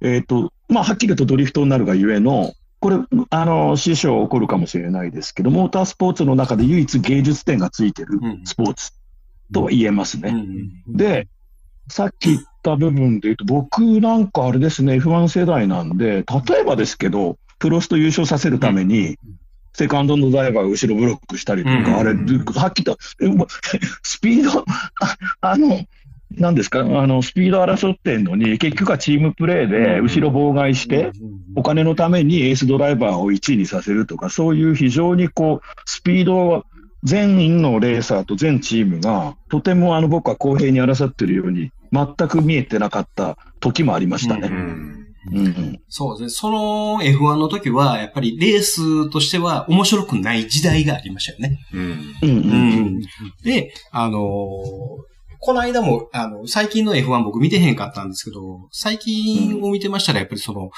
[0.01, 2.99] えっ、と、まあ、はっきり言うとドリフトになるがゆえの、これ、
[3.31, 8.41] あの、師匠起こるかもしれないですけど、モータースポーツの中で唯一芸術点がついてるうん。
[8.45, 8.93] スポーツ
[9.53, 10.31] とは言えますね。
[10.89, 10.97] うん。
[10.97, 11.29] で、
[11.89, 19.17] さっき言った部分で言うと、僕なんかあれですね、F1 世代なんで、例えばですけど、プロスト優勝させるために、
[19.75, 21.97] セカンドのドライバーが後ろブロックしたりとか、うん。
[21.97, 22.97] あれ、はっきりと、
[24.03, 24.65] スピード、
[25.01, 25.85] ああの、
[26.31, 31.11] なんですか、あの、スピード争ってんのに、結局はチームプレーで後ろ妨害して、
[31.57, 36.65] お金のためにエースドライバーを1位にさせるとか、そういう非常にこう、スピードを
[37.03, 44.49] 全員のレーサーと全チームが、とてもあの僕は公平に争ってるように、全く見えてなかった時もありましたね。
[44.49, 45.37] ううんん。
[45.39, 46.29] うんそうですね。
[46.31, 51.59] その F1 の時は、やっぱりレースとしては面白くない時代がありましたよね。
[51.73, 52.15] うん。
[52.23, 52.33] うんう
[52.97, 53.01] ん
[53.43, 54.21] で、あのー
[55.47, 60.71] この間も、あの、最近の F1 僕見てへんかったんですけど、最近を見てましたら、やっぱりその、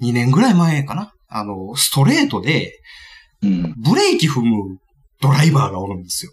[0.00, 1.12] 2年ぐらい前かな？
[1.28, 2.72] あの、ストレートで、
[3.42, 4.78] うんブレーキ踏む
[5.20, 6.32] ドライバーがおるんですよ。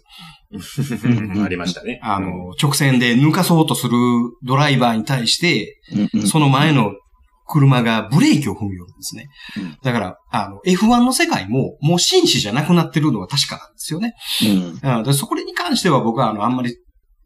[1.44, 2.00] ありましたね。
[2.02, 3.92] あの、直線で抜かそうとする
[4.42, 5.78] ドライバーに対して、
[6.26, 6.92] その前の
[7.46, 9.78] 車がブレーキを踏むようなんですねうん。
[9.82, 14.14] だから、あの、F1 の世界も、もう紳士じゃなくなってるのは確かなんですよね。
[14.84, 16.76] うんそこに関しては僕はあの、あんまり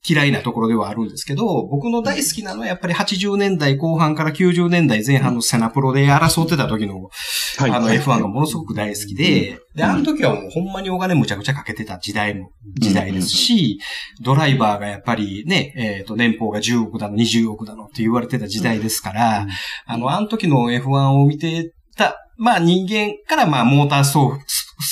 [0.09, 7.11] 嫌いなところではあるんですけど、僕の大好きなのはやっぱり80年代後半から90年代前半のセナプロで争ってた時の、
[7.59, 7.71] はい。
[7.71, 13.79] あの F1 がものすごく大好きで、で、あの時はもうほんまにお金むちゃくちゃかけてた時代の、時代ですし、
[14.23, 19.47] ドライバーがやっぱりね、えっ、と、年俸が10億だの、20億だのって言われてた時代ですから、
[19.85, 24.15] あの、あの時の F1 を見てた、まあ人間からまあモータース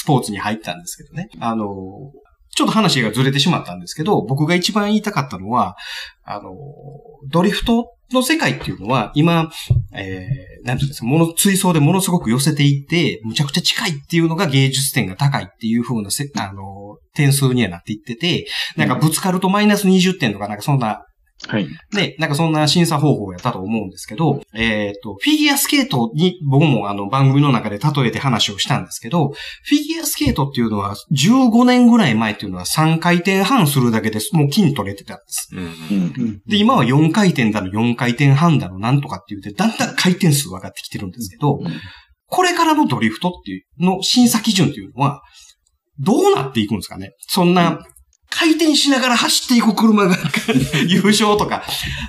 [0.05, 1.31] ポーツに入ったんですけどね。
[1.41, 1.65] あの、
[2.59, 5.77] ちょっと話がずれてしまったんですけど、僕が一番言いたかったのは、
[6.25, 6.51] あの、
[7.29, 9.49] ドリフトの世界っていうのは、今、
[9.95, 21.05] えー、なんていうんですか、もの、追走でものすごく寄せていって、むちゃくちゃ近いっていうのが芸術点が高いっていう風なせ、あの、点数にはなっていってて、なんかぶつかるとマイナス20点とかなんかそんな
[21.47, 21.69] はい。
[21.93, 34.35] ね、なんかそんな審査方法をやったと思うんですけど、えっ、と、フィギュアスケートに僕もあの番組の中で例えて話をしたんですけど、フィギュアスケートっていうのは15年ぐらい前っていうのは3回転半するだけです。
[34.35, 35.51] もう金取れてたんです。
[36.47, 41.61] で、今は4回転だの4回転半だのなんとかって言って、だんだん回転数上がってきてるんですけど、
[42.27, 45.23] これからのドリフトっていうの審査基準っていうのは、
[46.01, 47.81] どうなっていくんですかねそんな、
[48.39, 50.17] 回転しながら走っていく車が
[50.87, 51.65] 優勝とか、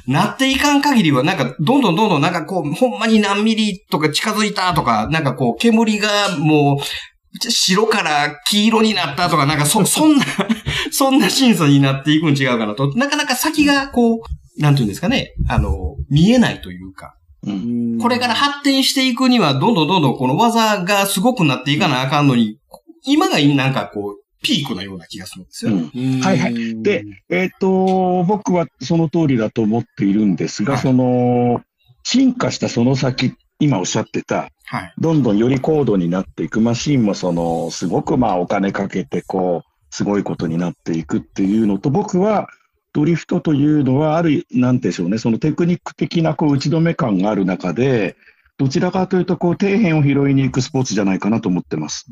[0.06, 10.26] なっていかん限りは、なんか、どんどんどんどん、なんかこう、ほんまに何ミリとか近づいたとか、なんかこう、煙がもう、白から黄色になったとか、なんかそ、そんな、
[10.92, 17.98] そんな審査になっていくん違うかなと、なかなか先がこう、なんていうんですかね、あの、見えないというか、うん。
[18.00, 22.60] これから発展していくには、どんどんどんどんこの技がすごくなっていかなあかんのに、
[23.04, 25.72] 今がなんかこう、ピークのような気がするんですよ。
[25.74, 31.62] うんはいはいで、えっ、と、僕はその通りだと思っているんですが、はいその、
[32.04, 34.94] 進化したその先、今おっしゃってた、はい。
[34.98, 42.48] どんどんより高度になっていくマシンも、その、すごくまあお金かけて、こう、すごいことになっていくっていうのと、僕は、
[42.94, 48.16] ドリフトというのは、ある、なんでしょうね、そのテクニック的なこう打ち止め感がある中で、
[48.58, 52.08] どちらかというと、こう、底辺を拾いに行くスポーツじゃないかなと思ってます。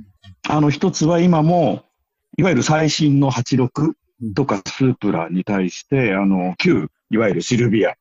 [0.48, 1.84] あの、一つは今も、
[2.38, 3.94] いわゆる最新の86
[4.36, 7.96] とかスープラに対して、あの、旧、いわゆるシルビア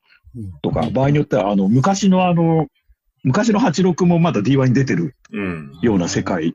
[0.63, 2.67] とか、場合によっては、あの、昔のあの、
[3.23, 5.73] 昔の86もまだ D1 に出てるうん。
[5.83, 6.55] ような世界。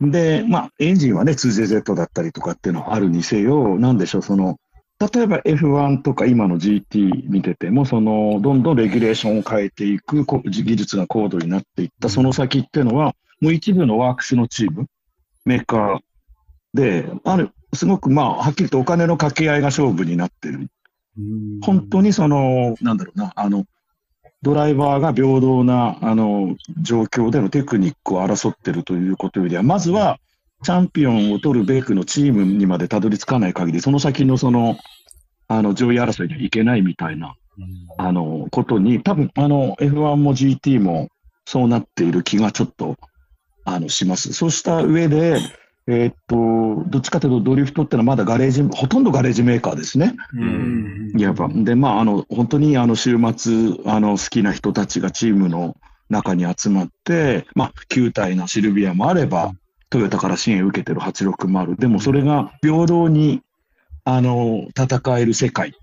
[0.00, 4.58] で、まあ、エンジンはね、2JZ だったりとかっていうのはあるにせよ、なんでしょう、その、
[5.00, 14.86] 例えば F1 とか今の GT 見てても、その、どんどんレギュレーションを変えていく、こ技術が高度になっていった、その先っていうのは、もう一部のワークスのチーム、
[15.44, 15.98] メーカー
[16.74, 20.68] で、ある、すごくまあ、はっきりとお金の掛け合いが勝負になってる。
[21.62, 23.64] 本当にその、なんだろうな、あの、
[24.42, 30.18] ドライバーが平等な、あの、状況でのテクニックを争ってるということよりは、まずは、
[30.64, 34.76] チャンピオンを取るべくのチームにまでたどり着かない限り、その先のその、
[35.46, 37.36] あの、上位争いにはいけないみたいな、
[37.98, 41.08] あの、ことに、多分、あの、F1 も GT も
[41.44, 42.96] そうなっている気がちょっと、
[43.64, 44.32] あの、します。
[44.32, 45.38] そうした上で、
[45.86, 50.14] えーっと、どっちかというとドリフトってのはまだガレージ、ほとんどガレージメーカーですね。
[50.32, 51.12] うん。
[51.16, 51.48] いわば。
[51.48, 55.76] で、まあ、あの、本当にあの、週末、あの、好きな人たちがチームの
[56.08, 59.52] 中に集まって、まあ、球体なシルビアもあれば、
[59.90, 61.78] トヨタから支援を受けてる860。
[61.78, 63.42] でもそれが平等に、
[64.04, 65.74] あの、戦える世界。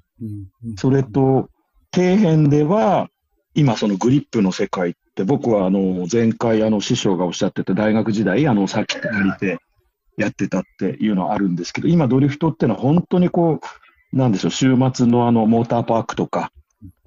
[0.77, 1.49] それと、
[1.93, 3.09] 底辺では、
[3.53, 9.59] 今そのグリップの世界って、僕はあの、前回あの、師匠がおっしゃってた大学時代、あの、サーキット借りて
[10.17, 13.60] やってたっていうのはあるんですけど、今ドリフトってのは本当にこ
[14.13, 16.52] う、なんでしょう、週末のあの、モーターパークとか、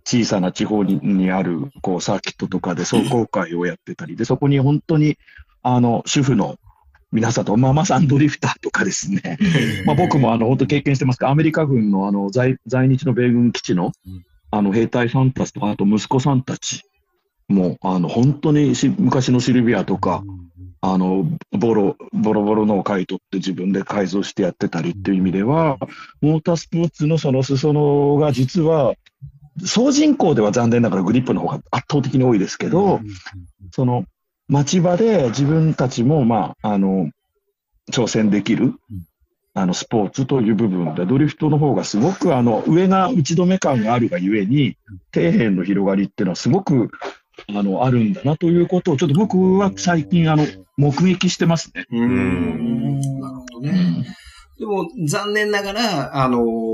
[0.07, 5.19] 小さな地方ににある、こう、サーキットとかで壮行会をやってたり、で、そこに本当に、
[5.63, 6.57] あの、主婦の
[7.11, 9.39] 皆さんと、ママさんドリフターとかですね、
[9.87, 13.93] まあ僕もあの、本当経験してますが、アメリカ軍のあの、在在日の米軍基地の、
[14.51, 16.83] あの、兵隊さんたちとか、あと息子さんたち
[17.49, 20.23] も、あの、本当にし昔のシルビアとか、
[20.81, 25.79] あの、ボロ、ボロボロのを買い取って自分で改造してやってたりっていう意味では、
[26.21, 28.95] モータースポーツのその裾野が実は、
[29.65, 33.01] 総人口では残念ながらグリップの方が圧倒的に多いですけど、
[33.73, 34.05] その
[34.49, 37.11] 町場で自分たちも、まあ、あの、
[37.91, 38.75] 挑戦できる、
[39.55, 44.77] あの、スポーツという部分で、ドリフトの方がすごく、あの、上が打ち止め感があるがゆえに、
[45.15, 46.91] 底辺の広がりっていうのはすごく、
[47.49, 51.87] あの、あるんだなということを、ちょっと僕は最近、あの、目撃してますね。
[51.91, 53.01] うん。
[53.21, 54.07] なるほどね。
[54.59, 56.65] でも、残念ながら、あのー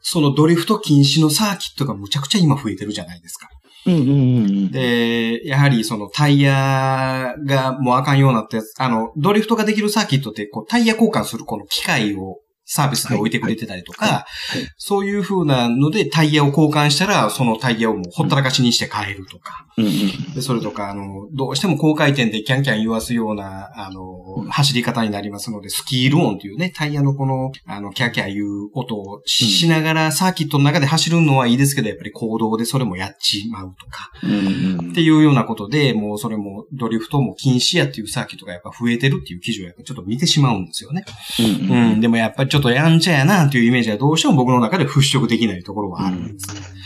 [0.00, 3.48] そのドリフト禁止のサーキットがむちゃくちゃ今増えてるじゃないですか。
[3.86, 4.14] うんうんうんう
[4.68, 4.70] ん。
[4.70, 12.38] で、やはりそのタイヤがもうあかんようになったやつ、あの、ドリフトができるサーキットって、こう、タイヤ交換するこの機械を
[12.70, 14.26] サービスで置いてくれてたりとか、
[14.76, 19.66] そういう風なのでタイヤを交換したら、そのタイヤをもうほったらかしにして買えるとか、
[20.34, 34.10] で、それとか、あの、どうしても高回転でキャンキャン言わすような、あの、走り方になりますので、スキール音というね、タイヤのこの、あの、キャーキャーいう音をし,、うんながらサーキットの中で走るのはいいですけど、やっぱり行動でそれもやっちまうとか、
[34.90, 41.04] っていうようなことで、もうそれもドリフトも禁止やっていうサーキットがやっぱ増えてるっていう記事をやっぱちょっと見てしまうんですよね。
[41.38, 42.00] うん。
[42.00, 46.60] でもやっぱりちょっとやんちゃやなっていうイメージはどうしても僕の中で払拭できないところはあるんですね。
[46.60, 46.78] うん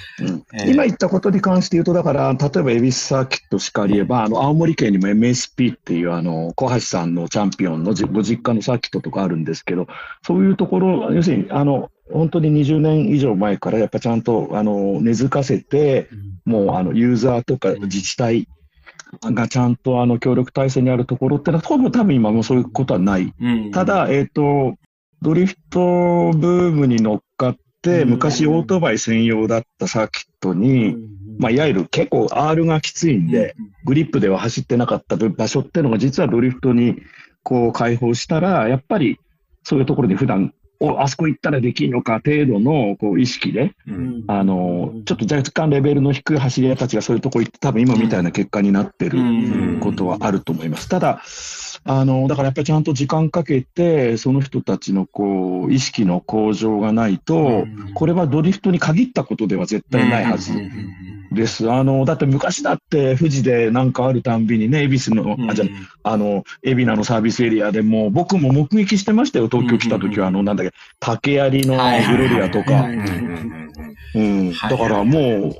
[0.55, 9.89] ええ今言ったことに関して言うと、だから、例えば、恵比寿サーキットしかり言えば、あの、青森県にも MSP っていう、あの、小橋さんのチャンピオンのじご実家のサーキットとかあるんですけど、
[10.25, 16.09] そういうところ、要するに、あの、本当に20年以上前から、やっぱちゃんと、あの、根付かせて、
[16.45, 18.49] もう、あの、ユーザーとか自治体
[19.23, 23.33] がちゃんと、あの、協力体制にあるところってのは、ほぼ多分今もそういうことはない。
[23.41, 23.71] うん。
[23.71, 24.77] ただ、えっ、と、
[25.23, 28.11] ドリフトブームに乗っかって、うん。
[28.11, 30.97] 昔オートバイ専用だったサーキットに、
[31.39, 33.55] まあ、いわゆる結構 R がきついんで、
[33.85, 36.97] グリップでは走ってなかった場所っていうのが実はドリフトに
[37.45, 39.19] こう開放したら、やっぱり
[39.63, 40.53] そういうところに普段、
[40.83, 44.25] お、あそこ行ったらできるのか程度のこう意識で、うん。
[44.27, 49.23] あの、ちょっと若干レベルの低い走り屋たちがそういうとこ行って多分今みたいな結果になってるう
[49.77, 49.81] ん。
[49.81, 50.89] ことはあると思います。
[50.89, 51.23] ただ、
[51.85, 60.53] あの、だからやっぱりちゃんと時間かけて、その人たちのこう、意識の向上がないと、これはドリフトに限ったことでは絶対ないはず
[61.33, 61.71] です。
[61.71, 65.51] あの、だって昔だって富士でなんかあるたんびにね、恵比寿の、うん。
[65.51, 72.87] あ、じゃああの、海老名のサービスエリアでも、僕も目撃してましたよ、東京来た時は、あの、なんだっけ、竹槍のグロリアとか。
[74.15, 75.55] うんだからもう、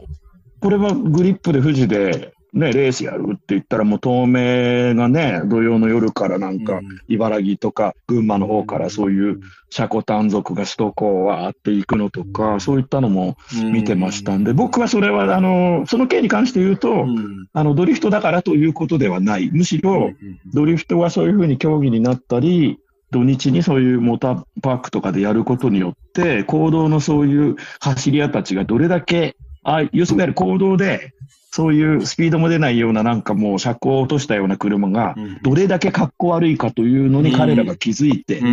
[0.61, 13.39] これはグリップで富士で、ね、レースやるって言ったら、もう東名がね、土曜の夜からなんか、茨城とか群馬の方からそういう車庫単族が首都高わーって行くのとか、そういったのも
[13.73, 17.49] 見てましたんで、僕はそれは、あの、その件に関して言うと、うん。
[17.55, 19.51] あの、ドリフトだからということではない。
[19.51, 20.11] むしろ、
[20.53, 22.79] ドリフトがそういうふうに競技になったり、
[23.13, 31.13] 土日にそういうモーターパークとかでやることによって、行動のそういう走り屋たちがどれだけ、あ要するに行動で、
[31.55, 38.47] そういうスピードも出ないようななんかもう車高を落としたような車が、どれだけ格好悪いかというのに彼らが気づいて、う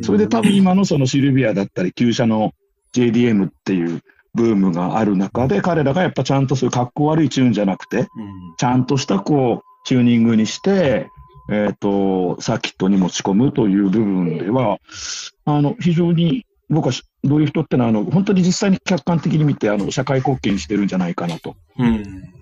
[0.04, 2.52] それで多分今のそのシルビアだったり、旧車の
[2.92, 4.02] JDM っていう
[4.34, 8.06] ブームがある中で、彼らがやっぱちゃんとそういう格好悪いチューンじゃなくて、
[8.58, 11.08] ちゃんとしたこう、チューニングにして、
[11.48, 14.78] えっ、と、サーキットに持ち込むという部分では、
[15.44, 21.56] あの、非常に僕はしドリフトってのは、あの、本当に実際に客観的に見て、あの、社会貢献してるんじゃないかなと。
[21.78, 22.32] うん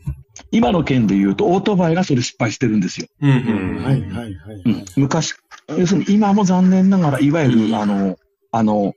[0.51, 3.07] 今の件で言うと、オートバイがそれ失敗してるんですよ。
[3.23, 3.33] うんう
[3.81, 4.63] んはいはいはい。
[4.65, 5.35] うん、昔、
[5.69, 8.17] 要するに今も残念ながら、いわゆる、うんあの、
[8.51, 8.95] あの、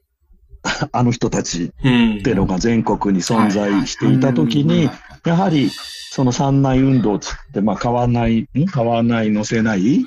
[0.92, 4.90] あの人たちうんっていうのが全国に存在していたときに、
[5.26, 5.70] やはり、
[6.10, 10.06] その三内運動つって、まあ、買わない、ん買わない、乗せない、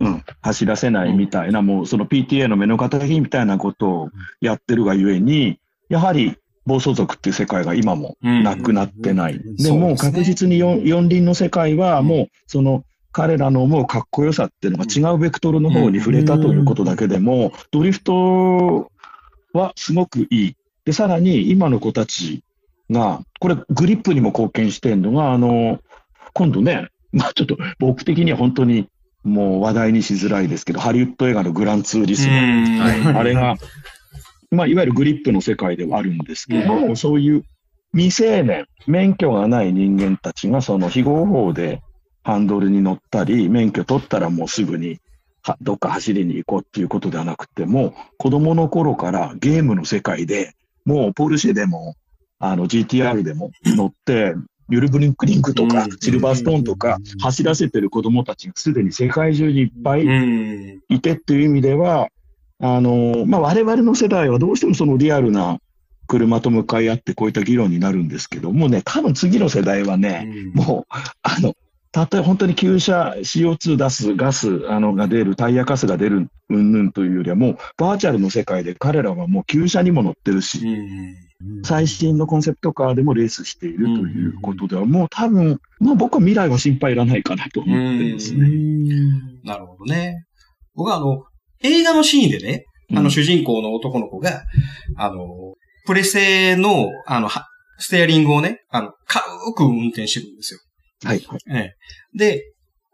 [0.00, 4.10] うん、走らせないみたいな、もうその PTA の目の敵みたいなことを
[4.40, 5.58] やってるがゆえに、
[5.88, 9.38] やはり暴走族っていう世界が今もなくなってない。
[9.38, 10.12] でもうそうですね。
[10.12, 18.90] 確実に四四輪の世界はもうその彼らの思うかっこよさっていうのが違うベクトルの方に触れたということだけでも、ドリフト
[19.52, 20.56] はすごくいい。
[20.84, 22.42] で、さらに今の子たち
[22.90, 25.80] が、これグリップにも貢献してるのが、あの、
[26.32, 28.88] 今度ね、 まあちょっと僕的には本当に
[29.24, 32.34] もう話題にしづらいですけど、ハリウッド映画のグランツーリスモ。
[32.34, 33.56] はいあれが、
[34.50, 37.44] まあ、いわゆるグリップの世界ではあるんですけど、そういう
[37.92, 41.82] 未成年、免許がない人間たちがその非合法で
[42.22, 45.00] ハンドルに乗ったり、免許取ったらもうすぐに
[45.42, 51.94] はどっか走りに行こうっていうことではなくても、子供の頃からゲームの世界でもうポルシェでも、
[52.38, 54.34] あの GTR でも乗って、
[54.68, 55.90] ユルブリンクリンクとかうん。
[56.00, 60.80] シルバーストーンとか走らせてる子供たちがすでに世界中にいっぱいうん。
[60.88, 62.08] いてっていう意味では、
[62.60, 65.58] あの、まあ、我々の世代はどうしてもそのリアルな
[66.06, 71.54] 車と向かい合ってこういった議論になるんですけど、もうね、多分次の世代はね、もう、あの、
[71.92, 80.60] たとえ本当に旧車 CO2 出す、ガス、あの、が出る、タイヤカスが出る、うんぬんというよりはもう、バーチャルの世界で彼らはもう旧車にも乗ってるし、
[81.64, 88.48] 最新のコンセプトカーでもレースしているということでは、もう多分、まあ僕は未来は心配いらないかなと思ってますね。
[89.44, 90.24] なるほどね。
[90.74, 91.24] 僕はあの、
[91.62, 94.44] 映画のシーンでね、あのうん主人公の男の子が、
[94.96, 95.54] あの、
[95.86, 97.46] プレステの、あの、は
[97.78, 99.24] ステアリングをね、あの、軽
[99.54, 100.60] く運転してるんですよ。
[101.04, 101.22] はい。
[101.50, 101.74] ええ。
[102.16, 102.42] で、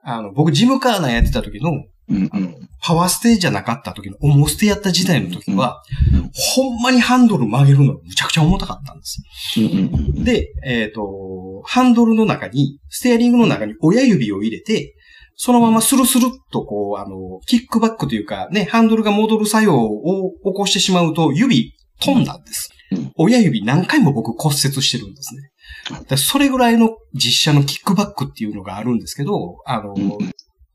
[0.03, 1.71] あの、僕、ジムカーナーやってた時の、
[2.13, 2.49] うんあの、
[2.81, 5.83] パワーステじゃなかった時の、重ステやった時代の時は、
[6.13, 9.23] うんほんまにハンドル曲げるのがむちゃくちゃ重たかったんです。
[9.59, 14.95] うんうんうんで、えっ、と、ハンドルの中に、ステアリングの中に親指を入れて、
[15.37, 23.13] そのままスルスルっとこう、あの、キックバックというか、ね、ハンドルが戻る作用を起こしてしまうと、指飛んだんですうん。
[23.17, 26.17] 親指何回も僕骨折してるんですね。
[26.17, 30.33] それぐらいの実写のキックバックっていうのがあるんですけど、あの、うん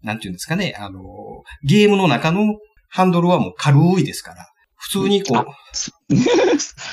[0.08, 1.01] なんていうんですかね、あの、
[1.64, 2.55] ゲームの中の
[2.89, 4.47] ハンドルはもう軽いですから、
[4.78, 5.45] 普通にこう、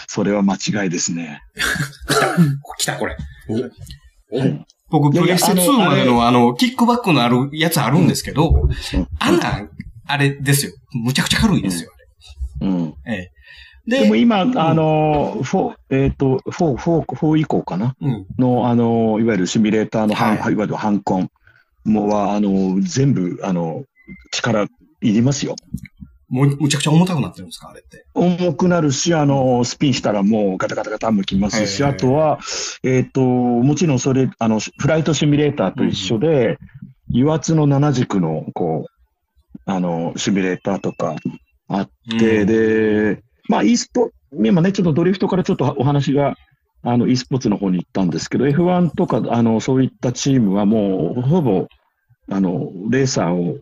[0.08, 1.40] それは間違いですね。
[2.76, 3.16] 来た、これ。
[4.90, 8.68] 僕、プレステ2までのあの、キックバックのあるやつあるんですけど、
[9.20, 9.70] あんなん、
[10.06, 10.72] あれですよ。
[10.92, 11.90] むちゃくちゃ軽いですよ。
[12.62, 12.94] うん。
[13.06, 13.30] ええ。
[13.86, 14.44] でも今、あ
[14.74, 17.94] の、4、えっ、と、4、4、4以降かな？
[18.00, 18.26] うん。
[18.38, 21.30] の、あの、いわゆるシミュレーターの、はいい、わゆるハンコン
[21.84, 23.84] もは、あの、全部、あの、
[24.32, 24.68] 力い
[25.00, 25.54] りますよ。
[26.28, 28.06] もう、むちゃくちゃ重たくなってるんですかあれって？
[28.14, 32.40] 重くなるし、あの、スピンしたらもうガタガタガタ向きますし、あとは、
[32.82, 36.58] えっ、と、もちろんそれ、あの、フライトシミュレーターと一緒で、
[37.14, 41.14] 油圧の7軸の、こう、あの、シミュレーターとか
[41.68, 46.34] あって、うんで、まあ、e スポ、今ね、ちょっとドリフトからちょっとお話が、
[46.84, 51.66] あの、e スポーツの方に行ったんですけど、F1 とか、あの、そういったチームはもう、ほぼ、
[52.30, 53.58] あの、レーサーを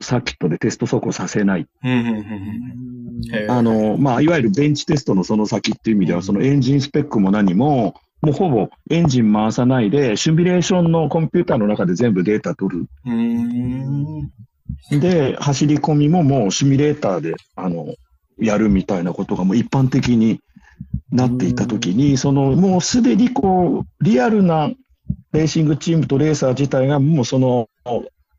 [0.00, 1.66] サーキットでテスト走行させない。
[1.82, 3.34] うん、うん、うん。
[3.34, 12.86] へえあ、の、まあ、いわゆるベンチテストのその先っていう意味では、そのエンジンスペックも何も、もうほぼエンジン回さないで、シミュレーションのコンピューターの中で全部データ取る。
[13.06, 14.30] うーん。
[15.00, 17.94] で、走り込みももうシミュレーターで、あの、
[18.38, 20.40] やるみたいなことがもう一般的に
[21.12, 24.70] なっていたときに、その、もうすでにこう、リアルな
[25.32, 27.68] レーシングチームとレーサー自体がもうその、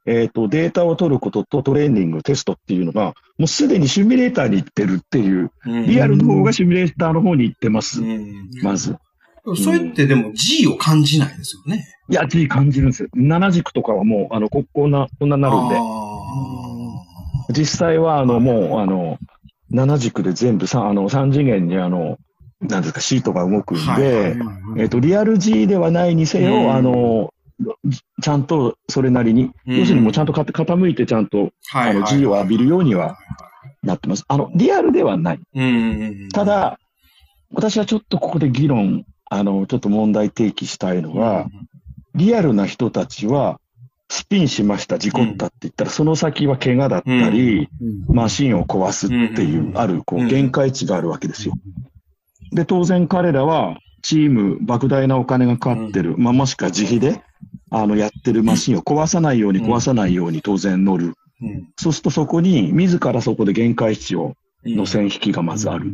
[0.05, 8.05] えっ、と、データを取ることとトレーニング、テストっていうのが、もうすでにシミュレーターに行ってるっていう、リアルの方がシミュレーターの方に行ってますう。
[8.05, 8.49] ん。
[8.63, 8.95] まず。
[9.55, 11.87] それってでも G を感じないですよね？
[12.09, 13.09] いや、G 感じるんですよ。
[13.15, 15.75] 7軸とかはもう、あの、ここんな、こんなになるんで。
[15.77, 15.79] あ
[17.53, 19.17] 実際は、あの、もう、あの、
[19.71, 22.17] 7軸で全部さ、あの、3次元に、あの、
[22.61, 24.35] なんですか、シートが動くんで、
[24.99, 26.73] リアル G ではないにせよ、うん。
[26.73, 27.33] あの、
[28.21, 29.79] ちゃんとそれなりに、うん。
[29.79, 33.17] 要するにもうちゃんと傾傾いてちゃんと、あの、G を浴びるようには
[33.83, 34.23] なってます。
[34.27, 35.39] あの、リアルではない。
[36.33, 36.79] ただ、
[37.53, 41.47] 私はちょっとここで議論、あの、ちょっと問題提起したいのは、
[42.15, 43.59] リアルな人たちは、
[44.09, 47.69] スピンしました、事故ったって言ったら、その先は怪我だったり、
[48.07, 49.77] マシンを壊すっていうう、ん。
[49.77, 50.27] ある、こう、うん。
[50.27, 51.55] 限界値があるわけですよ。
[52.51, 57.21] で、当然彼らは、チーム、莫大なお金がかかってる、まあ、もしくは自費で、
[57.69, 61.13] あの、やってるマシンを壊さないように、うん壊さないように当然乗る。
[61.41, 64.35] うんそうするとそこに、自らそこで限界値を、
[64.65, 65.91] の線引きがまずある。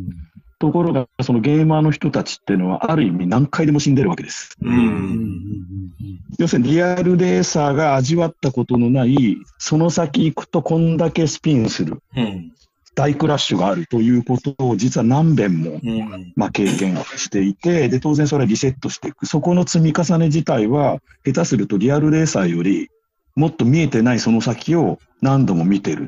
[0.58, 4.56] ところが、そのゲーマーの人たちっていうのは、ある意味何回でも死んでるわけです。
[4.62, 4.68] う。
[4.68, 5.90] うんん
[6.38, 12.52] 要するにリアルレーサーが味わったことのない、その先行くとこんだけスピンする、うん。
[12.94, 16.32] 大クラッシュがあるということを実は何遍も、うん。
[16.36, 19.26] まあ、経験していて、で、当然それはリセットしていく。
[19.26, 22.88] そこの積み重ね自体は、下手するとリアルレーサーより、
[23.34, 26.06] もっと見えてないその先を何度も見てる。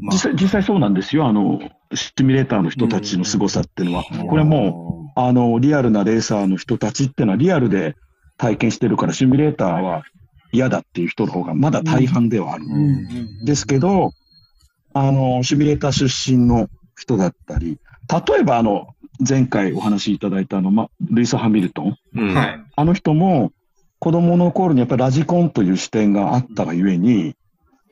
[0.00, 1.26] まあ実際、実際そうなんですよ。
[1.26, 1.60] あの、
[1.92, 4.04] シミュレーターの人たちの凄さっていうのは。
[4.04, 7.96] これはもう、あの、リアルなレーサーの人たちっていうのはリアルで
[8.38, 10.04] 体験してるから、シミュレーターは
[10.52, 12.64] 嫌だっていう人の方がまだ大半ではある。
[13.44, 14.12] ですけど、
[14.94, 17.78] あの、シミュレーター出身の人だったり、
[18.28, 18.88] 例えばあの、
[19.26, 21.96] 前回お話しいただいたあの、ま、ルイス・ハミルトン。
[22.14, 22.34] うん。
[22.34, 22.60] はい。
[22.76, 23.52] あの人も、
[23.98, 27.34] 子供の頃にやっぱりラジコンという視点があったがゆえに、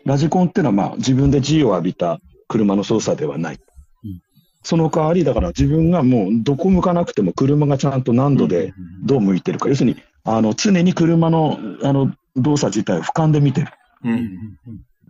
[0.04, 3.58] ラジコンっていうのはまあ自分で G を浴びた車の操作ではない。
[4.62, 9.68] その代わり、だから自分がもうどこ向かなくても車がちゃんと何度でどう向いてるか。
[9.68, 13.68] 要するに、あの、常に車の、あの、動作自体を俯瞰で見てる。
[14.04, 14.58] うん。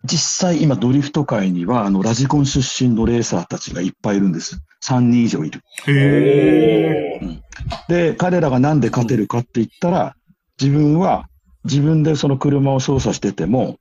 [0.04, 4.60] 実際今ドリフト界には、あの、ラジコン出身のレーサーたちがいっぱいいるんです。
[4.84, 5.62] 3人以上いる。
[5.86, 7.42] へえ。
[7.88, 10.16] で、彼らがなんで勝てるかって言ったら、
[10.60, 11.28] 自分は
[11.64, 13.78] 自分でその車を操作してても、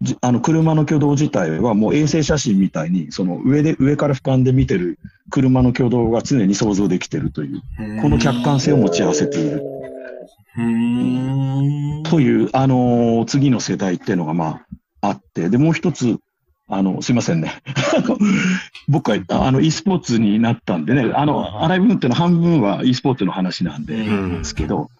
[0.00, 4.98] じあの車の挙動自体はもう衛星写真みたいに、その上で、上から俯瞰で見てる
[5.30, 7.62] 車の挙動が常に想像できてるという、
[8.02, 9.62] この客観性を持ち合わせている。
[12.04, 14.62] という、あのー次の世代っていうのがま
[15.00, 16.18] ああって、で、もう一つ、
[16.68, 17.62] あの、すいませんね。
[18.88, 24.38] 僕は、あの、e スポーツになったんでね、あの、荒い部分っていうのは半分は e スポーツの話なんで、うん。
[24.38, 24.90] ですけど、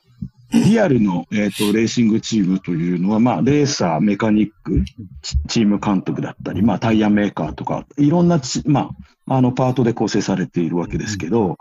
[0.51, 4.83] リアルの、えっとレーシングチームというのは、まあ、レーサー、メカニック、
[5.21, 8.91] チチーム監督だったり、まあ、タイヤメーカーとか、いろんなち、ま
[9.27, 11.59] あ、あの、パートで構成されているわけですけど、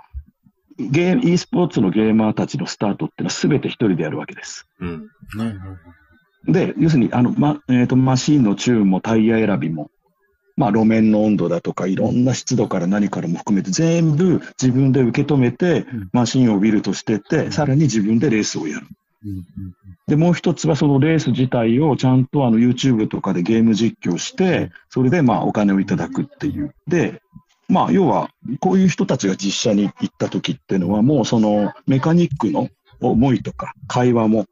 [0.77, 4.67] ゲー e スポーツのゲーマーたちのスタートっていうのは全て一人でやるわけです。
[4.79, 5.07] うん。
[6.47, 9.91] で、要するに、あの、ま、えっ、と、マシンのチューンもタイヤ選びも、
[10.55, 18.87] まあ、路面の温度だとか、いろんな湿度から何からも含めて、全部自分で受け止めて、マシンをビルとしてって、さらに自分でレースをやる。
[20.07, 26.73] で、もう一つはそのレース自体をちゃんとあの YouTube とかでゲーム実況して、それでまあお金をいただくっていう。
[26.87, 27.21] で、
[27.67, 32.69] まあ要は、こういう人たちが実写に行った時っていうのはもうそのメカニックの
[33.01, 34.45] 思いとか会話も、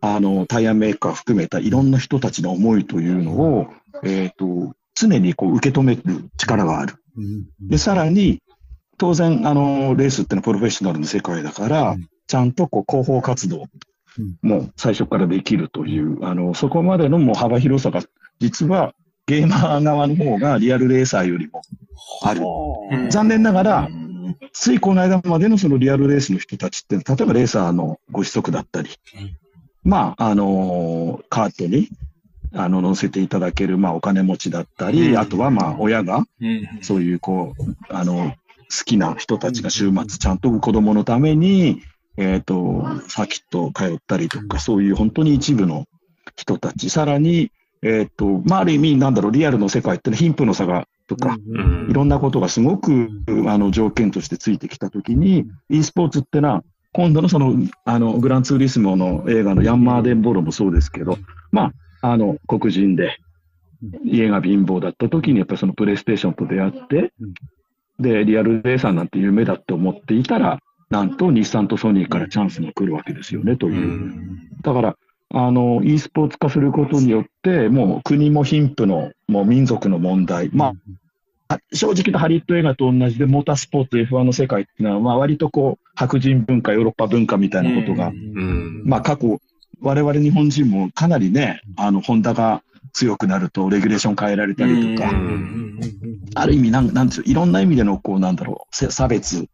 [0.00, 3.68] あの、タイヤメーカー含めたいろんな人たちの思いというのを、
[4.02, 6.02] えっ、と、常にこう受け止める
[6.36, 6.96] 力がある。
[7.60, 8.42] で、さらに、
[8.98, 13.66] 当然、あの、レースってのはプロフェッショナルの世界だから、ちゃんとこう広報活動
[14.42, 18.02] も最初からできるという、あの、そこまでのもう幅広さが、
[18.40, 18.94] 実は
[19.26, 21.62] ゲーマー側の方がリアルレーサーよりも
[22.22, 22.40] ある。
[23.10, 23.88] 残念ながら、
[24.52, 28.90] ついこの間までのそのリアルレースの人たちって、例えばレーサーのご子息だったり、
[29.84, 31.88] まあ、あのーカートに、
[32.54, 36.68] あの、乗せていただける、まあ、お金持ちだったり、あとは、まあ、親が、うん。
[36.82, 38.34] そういう、こう、あの、
[38.70, 41.82] 好きな人たちが週末ちゃんと子供のために、
[42.16, 45.86] えっ、と、サーキット通ったりとか、そういう本当に一部の
[46.36, 47.50] 人たち、さらに、
[47.82, 53.08] えっ、と、まあ、ある意味、なんだろう、リアルの世界ってのは貧富の差が、とか、うんいろんなことがすごく、
[53.48, 57.54] あの、条件としてついてきたときに、e スポーツってのは、今度のその、
[57.84, 61.18] あの、グランツーリスモの映画のヤンマーデンボロもそうですけど、
[61.50, 63.18] まあ、あの、黒人で、
[64.04, 67.12] 家が貧乏だった時に、やっぱりそのプレイステーションと出会って、
[67.98, 70.60] で、リアルレーサーなんて夢だって思っていたら、
[70.90, 74.12] なんと日産とソニーからチャンスが来るわけですよね、という。
[74.62, 74.96] だから、
[75.34, 80.74] あの、e スポーツ化することによって、もう国も貧富の、もう民族の問題、ま
[81.48, 88.82] あ、あ正直とハリウッド映画と同じで、モータースポーツ F1 の世界っていうのは、まあ割とこう、白人文化、ヨーロッパ文化みたいなことが、うん。
[88.84, 89.40] まあ過去、
[89.80, 92.62] 我々日本人もかなりね、あの、ホンダが
[92.92, 95.80] 強くなるとレギュレーション変えられたりとか、うん。
[96.34, 99.46] ある意味なん、なんでしょう、いろんな意味での、こう、なんだろう、せ差別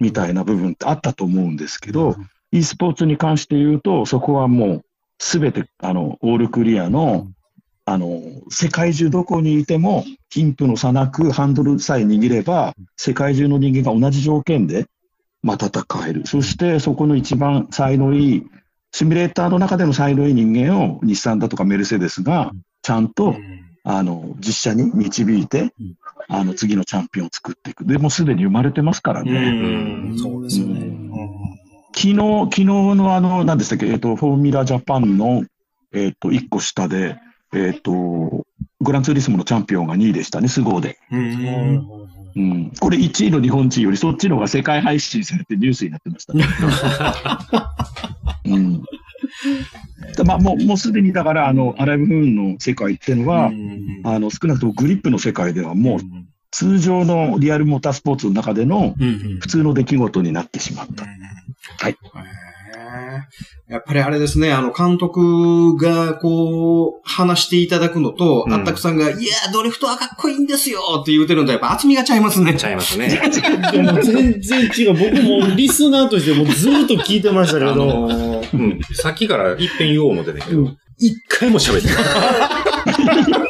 [0.00, 2.16] みたいな部分ってあったと思うんですけど、
[2.52, 4.84] e スポーツに関して言うと、そこはもう、
[5.18, 7.28] すべて、あの、オールクリアの、
[7.84, 14.86] あの、世界中どこにいても、貧富の差なくハンドルさえ握れば、世界中の人間が同じ条件で、
[15.42, 16.26] まあ、戦える。
[16.26, 18.46] そして、そこの一番才能いい、
[18.92, 22.52] シミュレーターの中での才能いい人間を日産だとかメルセデスが、
[22.82, 23.36] ちゃんと、
[23.84, 25.72] あの、実写に導いて、
[26.28, 27.86] あの、次のチャンピオンを作っていく。
[27.86, 29.32] でもうすでに生まれてますからね。
[29.32, 30.18] うん。
[30.18, 31.07] そうですよね。
[31.94, 35.44] 昨日、昨日のあの、何でしたっけ、えっと、フォーミュラジャパンの、
[35.92, 37.16] えっ、と、1個下で、
[37.54, 38.46] えっ、と、
[38.80, 40.98] グランツーリスモのチャンピオンが2位でしたね、スゴーで。
[41.10, 41.88] うん。
[42.36, 42.72] うん。
[42.78, 46.44] これ1位の日本人よりそっちの方が世界配信されてニュースになってましたね。
[48.46, 48.82] うん。
[50.16, 53.50] でまあ、もう、もうすでにだから、あの、アライブフーンの世界っていうのは、
[54.04, 56.00] あの、少なくともグリップの世界ではもう、
[56.50, 59.38] 通常のリアルモータースポーツの中でのうん。
[59.40, 61.04] 普通の出来事になってしまった。
[61.80, 61.96] はい。
[63.68, 69.18] やっぱりあれですね、あの、監督が、こう、話していただくのと、うんあったくさんが、いや、
[69.52, 72.54] ドリフトはかっこいいんですよって言うてるのと、やっぱ厚みがちゃいますね。
[72.54, 73.08] ちゃいますね。
[73.72, 74.94] でも全然違う。
[74.94, 78.80] 僕もリスナーとしてもずっと聞いてましたけあど、のーうん。
[78.94, 81.96] さっきから一遍言おう思ってたけどうん、一回も喋ってない。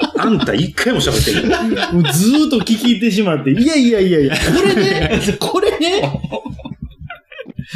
[0.21, 1.93] あんた一回も喋ってない。
[1.93, 6.21] もうずーっと聞き入ってしまって、いやいやいやいや、これね、これね、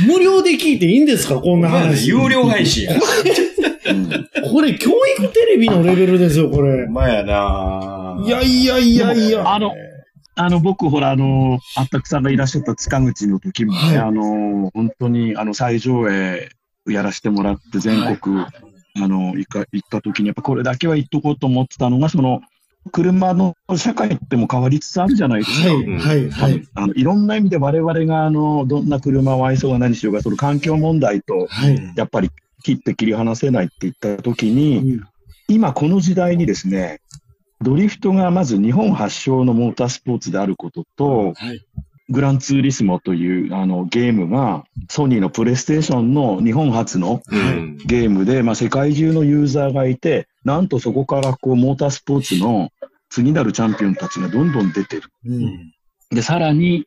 [0.06, 1.40] 無料で聞いていいんですか？
[1.40, 2.08] こんな話。
[2.08, 3.00] 有料配信や。
[4.50, 6.88] これ教育テレビのレベルですよ、これ。
[6.88, 9.52] まやないやいやいやいや。
[9.52, 9.74] あの、
[10.34, 16.48] あの、僕、ほら、あの、あったくさんがいらっしゃった塚口の時もね、はいあの、本当に、あの、最上映
[16.88, 18.50] やらせてもらって、全国、あ
[18.96, 22.40] の、行か、行った時に、やっぱこれだけは言っとこうと思ってたのが、その、
[22.90, 25.68] 車の社会っても変わりつつあるじゃないですか。
[25.68, 26.68] はい、はい、はい。
[26.74, 31.92] あのいろんな意味で我々があのどんな車を愛そうが何しようがその環境問題とはい。
[31.96, 32.30] やっぱり
[32.62, 35.06] 切って切り離せないって言った時に、うん
[35.48, 37.02] 今この時代にですね、
[37.60, 41.60] ドリフトがまず日本発祥のモータースポーツであることと、はい
[42.08, 47.78] グランツーリスモというあのゲームがソニーのプレイステーションの日本初のうん。
[47.86, 52.70] ゲームで、まあ、世界中のユーザーがいて、なんとそこからこうモータースポーツの
[53.08, 55.02] 次なるチャンピオンたちがどんどん出てる。
[55.26, 55.72] うん
[56.12, 56.84] で、さらに、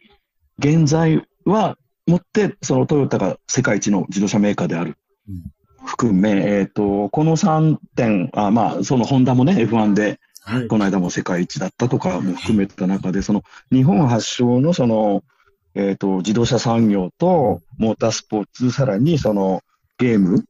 [0.59, 4.97] 現在は、もって、そのトヨタが世界一の自動車メーカーである。
[5.27, 5.43] うん
[5.87, 10.67] 含め、えっ、と、この3点、あまあ、そのホンダもね、F1 で、はい。
[10.67, 15.23] この間も世界一だったとかも含めた中で、その日本発祥のその、
[15.75, 19.61] えっ、と、自動車産業とモータースポーツ、さらにその
[19.99, 20.45] ゲーム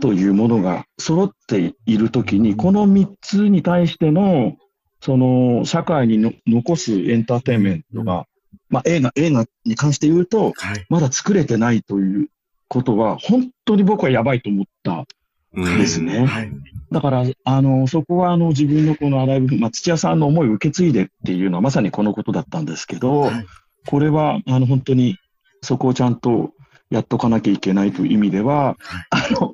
[0.00, 4.56] というものが揃っているときに、この3つに対しての、
[5.00, 8.26] その社会にの残すエンターテインメントが、
[8.68, 10.86] まあ映画、映画に関して言うと、はい。
[10.88, 12.28] まだ作れてないという
[12.68, 15.06] ことは、本当に僕はやばいと思った
[15.54, 16.26] うんですね。
[16.26, 16.52] はい。
[16.90, 23.46] だから、あの、そこは、あの、自分のこのアライブ、まあ、土屋さんの思いを受け継いでっていうのはまさにこのことだったんですけど、はい
[23.86, 25.16] これは、あの、本当に、
[25.62, 26.50] そこをちゃんと
[26.90, 28.76] やっとかなきゃいけないという意味では、
[29.10, 29.52] あの、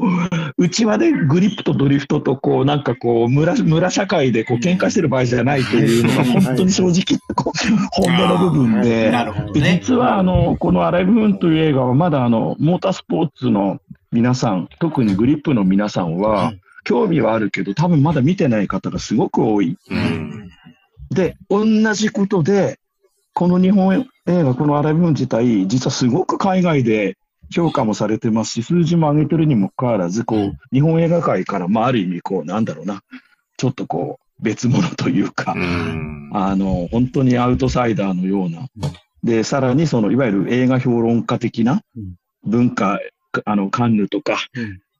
[0.59, 9.80] うちわでグリップとドリフトと、こう、なんかこう、村、村社会でこう、喧嘩してる場合じゃないというのが、はい本当に正直、こう、本音の部分で、なるほどでね。
[9.83, 13.80] 実はあのこの「アライブ・フーン」という映画はまだあのモータースポーツの
[14.12, 19.78] 皆さん特にグリップの皆さんは、はい興味はあるけど多分まだ見てない方がすごく多い。
[19.89, 20.51] うん。
[21.11, 21.64] で同
[21.95, 22.80] じことで
[23.35, 27.16] この日本映画この「アライブ・フーン」自体実はすごく海外で
[27.53, 33.03] 評価もされてますし数字も上げてるにもかかわらずこう日本映画界から、まあ、ある意味こうなんだろうな
[33.57, 36.30] ちょっとこう別物というか、うん。
[36.34, 38.66] あの、本当にアウトサイダーのような。
[39.22, 42.98] で、さらにその、いわゆる映画評論家的なうん文化、
[43.44, 44.36] あの、カンヌとか、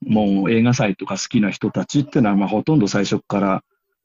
[0.07, 3.65] もう映画祭とか好きな人たちっていうのは、まあ、ほとんど最初から、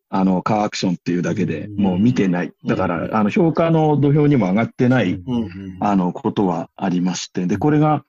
[0.09, 2.51] あの、カーアクションっていうだけでうんもう見てない。
[2.65, 7.45] だから、あの、評価の土俵にも上がってない、うんあの、ことはありまして。
[7.45, 8.03] で、これが、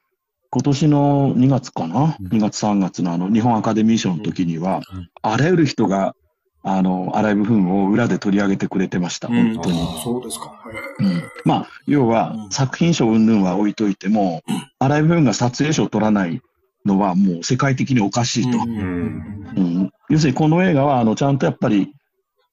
[0.50, 4.80] 今年の2月かな、うん ?2 月3月のあの、日本アカデミー賞の時には、
[5.22, 6.14] あらゆる人が、
[6.62, 9.28] あの、アライブフーンを裏で取り上げてくれてました。
[9.28, 9.78] 本当に。
[10.02, 10.52] そうですか。
[10.98, 14.42] うんまあ、要はうん作品賞云々は置いといても、
[14.78, 16.40] アライブフーンが撮影賞を取らない
[16.84, 18.58] のはもう世界的におかしいと。
[18.58, 19.52] うん。
[19.56, 21.92] うん要するにこの映画はあのちゃんとやっぱり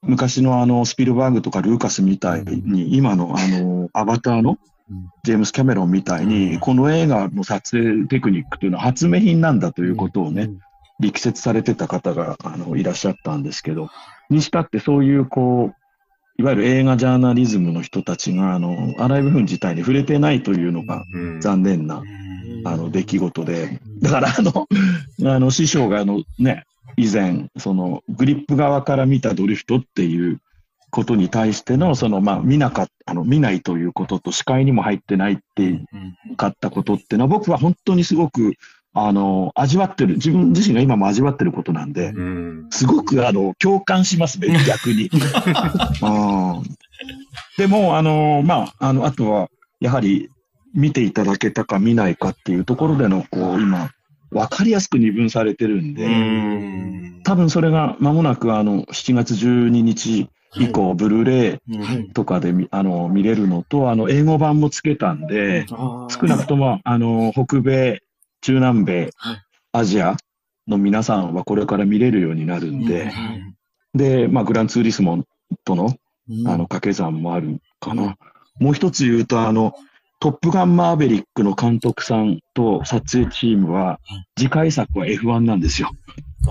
[0.01, 4.57] 昔のあのスピルバーグとかルーカスみたいに今のあのアバターのうん
[5.23, 10.49] ジェームス・キャメロンみたいにこの映画の撮影テクニックというのは発明品なんだということをね、
[10.99, 13.89] 力説されてた方があのいらっしゃったんですけど、
[14.29, 15.75] にしたってそういうこう、
[16.37, 21.41] いわゆる映画ジャーナリズムの人たちが、あの、アライブフン自体に触れてないというのがうん。
[21.41, 22.03] 残念な、
[22.65, 24.67] あの、出来事で、だからあの、
[25.33, 26.65] あの、師匠があの、ね、
[26.97, 30.41] 以前、その、グリップ側から見たドリフトっていう
[30.95, 35.85] ことに対しての、その、まあ、見なかっあの、見ないということと視界にも入ってないって
[36.37, 38.53] かったことっていうのは、僕は本当にすごく、
[38.93, 42.67] あの、味わってる、自分自身が今も味わってることなんで、うん。
[42.71, 45.09] すごくあの共感しますね、 逆に。
[46.01, 46.63] うん
[47.57, 50.29] でも、あの、まあ、あの、あとは、やはり、
[50.73, 53.91] 見ていただけたか見ないかっていうところでの、こう、今、
[54.31, 57.21] わかりやすく二分されてるんで、うん。
[57.23, 60.27] 多分それが間もなくあの、7月12日
[60.57, 62.09] 以降、ブルーレイはい。
[62.11, 68.01] とかで見あの見れるのと、あの、英語版もつけたんで、少なくとも、あの、北米、
[68.41, 69.41] 中南米はい、
[69.73, 70.17] アジア
[70.67, 73.11] の皆さんはこれから見れるようになるんで、
[73.93, 75.23] で、まあ、グランツーリスモ
[75.63, 75.95] との、
[76.29, 78.17] うんあの、掛け算もあるかな。
[78.59, 79.73] もう一つ言うと、あの、
[80.19, 83.99] トップガンマーベリックの監督さんと撮影チームは、
[84.37, 85.91] 次回作は F1 なんですよ。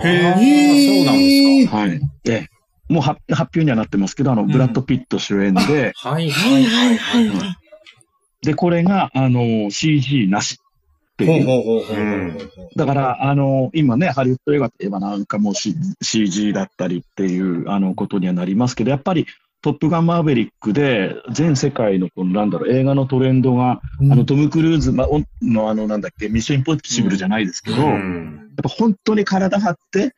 [0.03, 1.77] へあーそうなんですか。
[1.77, 2.01] はい。
[2.23, 2.49] で、
[2.95, 8.47] もう発発表にはなってますけど、あの、ブラッド・ピット主演で、はいはいはいはい。
[8.47, 11.45] で、これが、あの、CG なしっていう。
[11.45, 12.38] ほうほうほううん
[12.76, 19.26] だから、あの、今ね、ハリウッド映画といえばなんかもう、C、CG だったりっていう、あの、ことにはなりますけど、やっぱり、
[19.62, 23.80] トップガンマーベリックで、全世界の、この、なんだろう、映画のトレンドが、
[24.11, 28.51] あの、トム・クルーズまおの、あの、なんだっけ、ミッション・インポッシブルじゃないですけど、うやっん。
[28.62, 30.14] ぱ本当に体張って、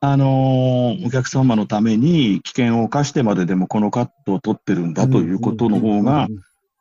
[0.00, 6.28] あのーお客様のために危険を冒してまででもこのカットを取ってるんだということの方が、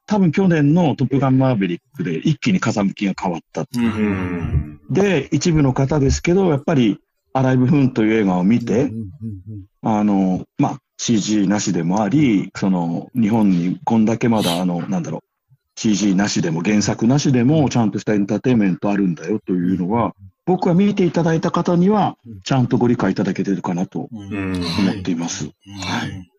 [0.06, 3.66] 多分去年のトップガンマーベリックで一気に風向きが変わった。
[3.76, 4.80] うん。
[4.90, 7.00] で、一部の方ですけど、やっぱり、
[7.34, 8.92] アライブ・フンという映画を見て、
[9.82, 15.22] あの、まあ、CG なしでもあり、その、日本にこんだけまだ、あの、なんだろう、
[15.76, 20.16] CG なしでも原作なしでも、ちゃんとしたエンターテインメントあるんだよというのは、
[20.48, 24.54] 僕は見ていただいた方には、ちゃんとご理解いただけてるかなとうん。
[24.56, 25.46] 思っています。
[25.46, 25.52] は
[26.08, 26.32] い。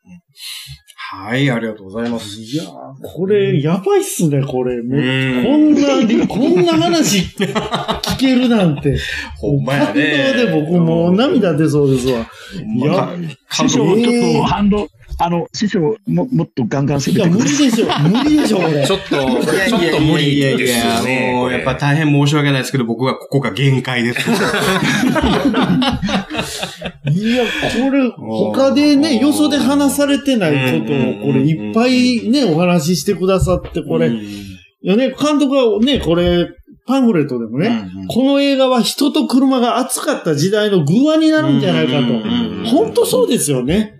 [1.10, 2.40] はい、ありがとうございます。
[2.40, 2.68] いやー、
[3.02, 4.78] これ、やばいっすね、これ。
[4.80, 8.98] こんなり、 こんな話聞けるなんて。
[9.38, 9.92] ほんまやね。
[9.94, 12.26] で僕もう涙出そうですわ。
[12.76, 13.10] いや
[13.52, 14.88] 師匠、えーちょっと反応、
[15.20, 17.66] あの、師匠、ももっとガンガン攻いや、無めてください。
[17.66, 17.86] 理でしょ。
[18.08, 18.92] 無理でしょ、これち。
[18.92, 21.32] ょっと、ちょっと無理ですよね。
[21.34, 24.30] もう、やっぱ大変申し訳ないですけど、僕はここが限界です。
[24.30, 24.32] い
[27.34, 34.06] や、これ、他でね、よそで話されてないことを、これ、いっぱいね、お話ししてくださって、これ。
[34.06, 34.48] うん
[34.80, 36.50] いやね、監督はね、これ、
[36.86, 41.98] パンフレットでもね、うんこの映画は人と車が熱かった時代の偶話になるんじゃないかと。
[41.98, 43.97] うん本当そうですよね。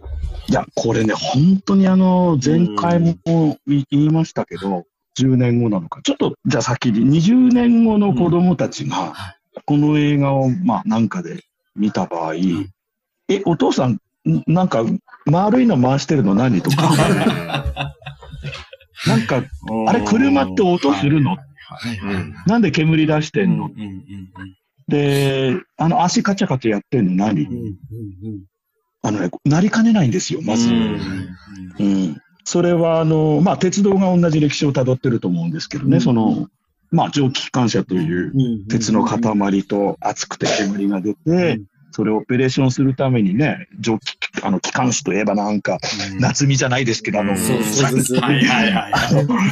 [0.48, 4.86] いや、これね、本当にあの、前回も言いましたけど、
[5.18, 6.00] 10年後なのか。
[6.02, 9.12] ちょっと、じゃあ先に、20年後の子供たちが、
[9.66, 11.44] この映画を、まあ、なんかで
[11.76, 12.34] 見た場合、
[13.28, 14.84] え、お父さん、んなんか、
[15.26, 16.94] 丸いの回してるの何とか、
[19.06, 19.44] なんか、
[19.86, 21.36] あれ、車って音するの？
[22.02, 22.34] うん。
[22.46, 23.70] なんで煙出してんの？
[24.88, 27.46] で、あの、足カチャカチャやってんの何？
[29.08, 30.68] あのね、なりかねないんですよ、まず。
[30.68, 31.36] うん。
[31.78, 32.16] うん。
[32.44, 36.00] それは、あの、まあ、鉄道が同じ歴史をたどってると思うんですけどね、うん。
[36.00, 36.48] その、
[36.90, 38.32] まあ、蒸気機関車という
[38.68, 45.78] 鉄の塊と熱くて煙が出て、それをオペレーションするためにね、蒸気、あの、機関士といえばなんか、
[46.20, 47.18] 夏見じゃないですけど。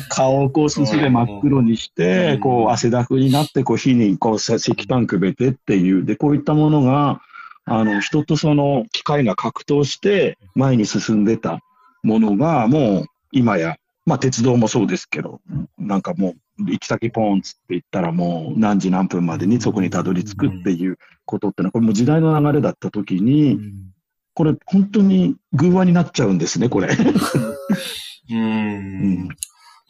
[0.09, 2.41] 顔をこうすすで真っ黒にしてう、ん。
[2.41, 7.21] こう汗だくになって、こう火にこう石炭くべてっていう、で、こういったものが、
[7.67, 11.61] あの、人とその機械が格闘して前に進んでた
[12.03, 15.41] ものが、もう今や、まあ鉄道もそうですけど、
[15.77, 23.59] なんかもう行き先ポーンつって言ったらもう何時何分までにそこにたどり着くっていうことってのは、これもう時代の流れだった時に、
[24.33, 26.89] これ本当に偶話になっちゃうんですね、これ。
[28.31, 29.29] うん。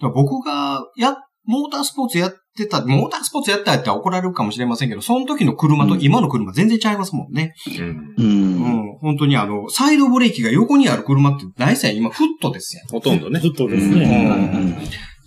[0.01, 7.55] 僕が、や、モータースポーツやってた、モータースポーツやったって怒られるかもしれませんけど、その時の車と今の車全然違いますもんね。
[7.79, 7.87] うん。
[7.87, 8.15] う。
[8.19, 8.55] うん
[8.95, 8.99] ん。
[9.01, 12.87] 本当にあの、サイドブレーキが横にある車ってないせん、今フットですやん。
[12.89, 13.41] ほとんどね。
[13.41, 14.77] ずっとですうんね。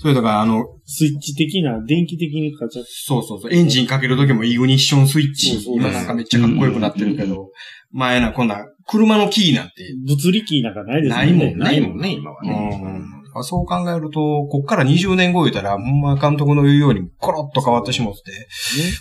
[0.02, 5.52] それだからあの、スイッチ的な、電気的にカチャッそうそうそう、エンジンかける時もイグニッションスイッチ。
[5.56, 7.50] そうそう今なんかめっちゃかっこよくなってるけど、
[7.92, 9.74] 前な、こんな、車のキーなんて、
[10.08, 12.54] 物理キーなんかないですないもんねないもんね、今はうね。
[12.54, 13.18] ん。
[13.44, 18.20] そう考えると、こっから20年後言ったら、ま監督の言うように、コロッと変わってしまって、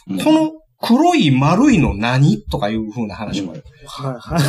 [0.09, 3.65] うんこの黒い丸いの何とかいう風な話もある。
[3.85, 4.43] はいはい。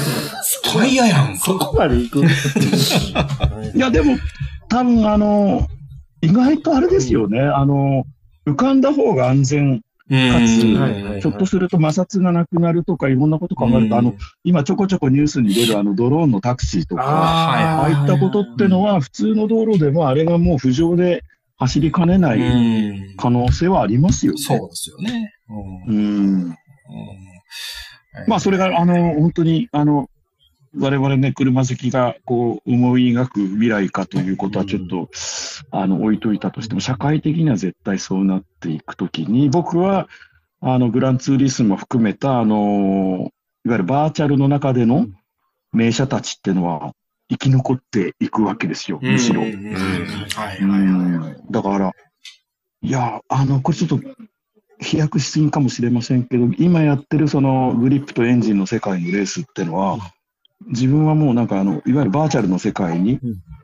[0.72, 2.20] タイヤやんそこまで行く。
[3.76, 4.16] いや、でも、
[4.68, 5.68] 多分あの、
[6.22, 7.40] 意外とあれですよね。
[7.40, 8.04] あの、
[8.46, 9.82] 浮かんだ方が安全、うん。
[10.10, 21.24] かつはいはいひょっとすると摩擦がなくなるとか、いろんなこと考えると、あの、今ちょこちょこニュースに出るあのドローンのタクシーとか、ああいったことってのは、普通の道路でもあれがもう浮上で
[21.57, 23.16] 走りかねなういん。
[23.18, 24.39] 可能性はありますよね。
[24.39, 25.34] そうですよね。
[25.88, 26.01] うんう
[26.47, 26.55] ん。
[28.28, 30.10] まあ、それが、あの、本当に、あの、
[30.78, 35.09] 我々ね、車好きが、こう、思い描く未来かということはちょっと、
[35.72, 40.07] あの、置いといたとしても、社会的には絶対そうなっていくときに、僕は、
[40.61, 43.32] あの、グランツーリスモ含めた、あの、
[43.65, 45.07] いわゆるバーチャルの中での
[45.74, 46.93] 名車たちっていうのは
[47.30, 49.41] 生き残っていくわけですよ、むしろ。
[49.41, 49.49] うん。
[49.49, 49.53] うん。
[49.53, 50.57] うんはいはい。
[50.61, 50.82] うはい。
[51.41, 51.51] ん。
[51.51, 51.91] だから、
[52.82, 53.99] いや、あの、これちょっと
[54.80, 59.97] 飛躍しすぎかもしれませんけど、今やってるそのグリップとエンジンの世界のレースっていうのは、
[60.68, 63.20] 自分はもうなんかあの、いわゆるバーチャルの世界に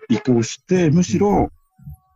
[0.10, 1.52] 移行して、むしろ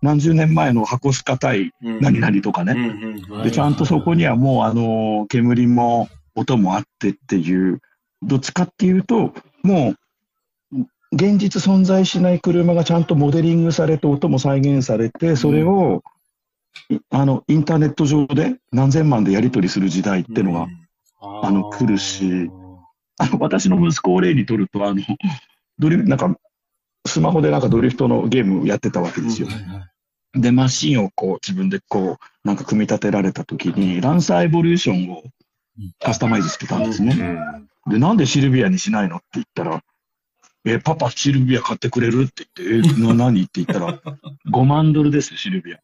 [0.01, 7.81] 何十年前の箱スカ対何々とかね、うんうんで、ちゃんとそこにはもうあの、煙も音もあってっていう、
[8.21, 9.95] どっちかっていうと、も
[10.71, 10.77] う、
[11.11, 16.03] 現実存在しない車がちゃんとモデリングされて、音も再現されて、それを、
[16.89, 20.67] いあの、インターネット上で何千万でやり取りする時代っていうのが、
[21.21, 22.49] あの来るし
[23.19, 25.01] あの、私の息子を例にとると、あの、
[25.77, 26.35] ドリフ、なんか、
[27.05, 29.47] スマホでなんかドリフトのゲームをやってたわけですよ。
[30.33, 35.23] で、マシンをこう自分でこう、なんか組み立てられた時に、ランサーエボリューションを
[35.99, 37.13] カスタマイズしてたんですね。
[37.89, 39.81] で、なんでシルビアにしないのって言ったら、
[40.65, 42.23] え、パパシルビア買ってくれる？
[42.23, 43.41] って言って、え、な、何？
[43.41, 43.99] って言ったら、
[44.51, 45.79] 5万ドルですよ、シルビア。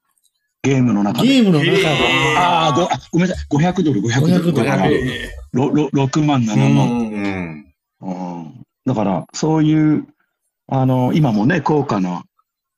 [0.66, 1.28] ゲームの中で。
[1.28, 1.88] ゲームの中で。
[2.38, 4.34] ああごめんなさい、500ドル、500ドル。
[4.34, 4.90] 500ドルだから、
[5.54, 6.90] ろろ6万、7万。
[6.90, 7.66] うん。
[8.02, 8.12] う
[8.42, 10.08] んだから、そういう、
[10.68, 12.24] あの、今もね、高価な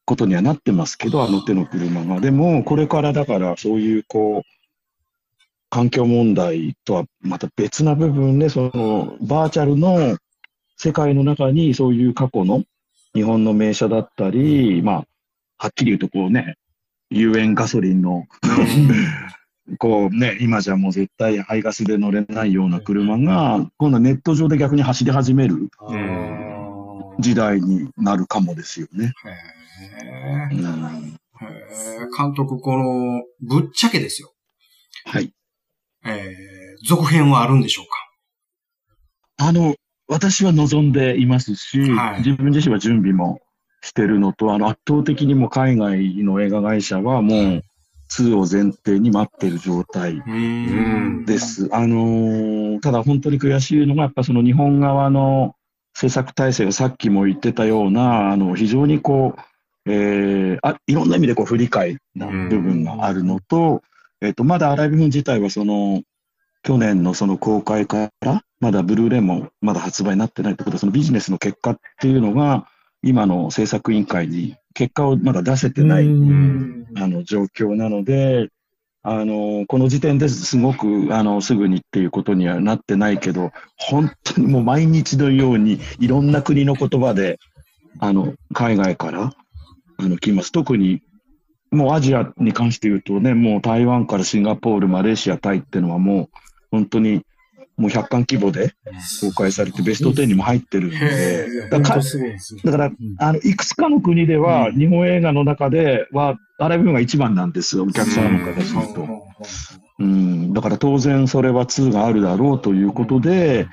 [0.06, 2.22] ことにはなってますけど、あの手の車が。
[2.22, 4.50] でも、これからだから、そういう、こう、
[5.70, 10.18] 環境問題とはまた別な部分で、その、バーチャルの
[10.78, 12.64] 世界の中に、そういう過去の
[13.14, 15.06] 日本の名車だったり、まあ、
[15.58, 16.56] はっきり言うと、こうね、
[17.10, 18.28] 有塩ガソリンの、
[19.80, 25.70] こうね、今じゃもう絶対排ガスで乗れないような車が、今度はネット上で逆に走り始める
[27.20, 29.14] 時代になるかもですよね。
[30.49, 30.55] へー。
[30.55, 31.18] うん。
[32.18, 34.34] 監督、この、ぶっちゃけですよ。
[35.05, 35.34] はい。
[36.05, 37.86] えー、続編はあるんでしょう
[39.38, 39.45] か？
[39.45, 39.76] あの、
[40.08, 42.18] 私は望んでいますし、はい。
[42.24, 43.39] 自分自身は準備も
[43.82, 47.61] してるのと、あの、圧倒的にもう海外の映画会社はもう、
[48.09, 50.21] 2を前提に待ってる状態
[51.25, 51.69] です。
[51.71, 55.55] あのーただ本当に悔しいのが、やっぱその日本側の
[55.95, 63.82] 制作体制がさっきも言ってたような、あの、非常にこう、えーあ、いろんな意味でこう不理解な部分があるのと、
[64.21, 66.01] えっ、と、まだアライブフン自体はその、
[66.63, 72.67] 去年のその公開から、まだブルーレイもまだ発売になってないってことで、そのビジネスの結果っていうのが、
[73.08, 78.49] 今の制作委員会に結果をまだ出せてないうんあの状況なので、
[79.01, 87.39] あのこの時点ですごくあのすぐにっていうことにはなってないけど、本当にもう毎日のようにいろんな国の言葉で
[87.99, 89.32] あの海外から
[89.97, 90.51] あの来ます。
[90.51, 91.01] 特に
[91.72, 96.30] もうアジアに関して言うとね、もう台湾からシンガポール、マレーシア、タイっていうのはもう
[96.72, 97.24] 本当に
[97.78, 98.73] もう100巻規模で
[99.21, 102.01] 公開されてベスト10にも入ってるんへで、だから。
[102.01, 109.07] だから、あの、いくつかの国では、日本映画の中では、アライブフンが一番なんですよ、お客様の方すると。
[109.99, 113.67] うん、だから当然それは2があるだろうということで、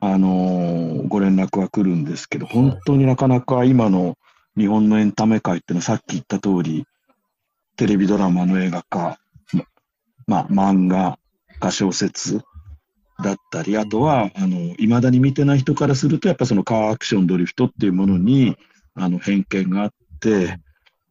[0.00, 4.16] あのーご連絡は来るんですけど、本当になかなか今の
[4.56, 6.86] 日本のエンタメ界っていうのはさっき言った通り、
[7.76, 9.18] テレビドラマの映画化、
[10.26, 11.18] ま、まあ、漫画
[11.60, 12.42] か小説
[13.22, 18.56] だったり、あとは、あの、未だに見てない人からすると、やっぱそのカーアクションドリフトっていうものに、
[18.94, 20.58] あの、偏見があって、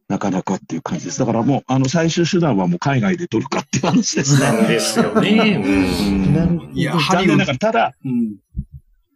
[0.08, 1.20] なかなかっていう感じです。
[1.20, 4.38] だからもう、あの、最終手段はもう海外で撮るかっていう話です。
[4.40, 4.66] ね。
[4.68, 5.62] ですよね。
[5.64, 6.34] うん。
[6.34, 8.36] 残念ながら、ただ、うん。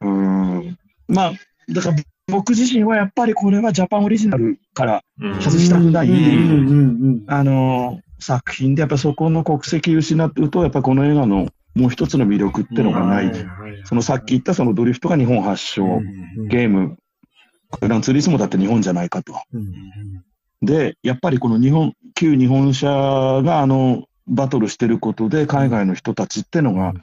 [0.00, 0.78] うん、
[1.08, 1.32] まあ、
[1.68, 1.96] だから
[2.28, 5.40] 僕自身はやっぱりこれはジャパンオリジナルからうん。
[5.40, 6.14] 外したくない、うん。
[6.14, 6.68] うん。
[6.68, 6.80] う
[7.10, 7.24] ん。
[7.26, 13.32] あの、作品で、やっぱそこの国籍失うと、やっぱこの映画のもう一つの魅力ってのがない。
[13.84, 16.96] そのさっき言ったそのドリフトが日本発祥、うんゲーム、
[17.80, 19.34] グランツーリスモだって日本じゃないかと。
[19.52, 19.72] うん
[20.62, 26.94] で、やっぱりこの日本、旧日本車があの、バトルしてることで、海外の人たちってのが、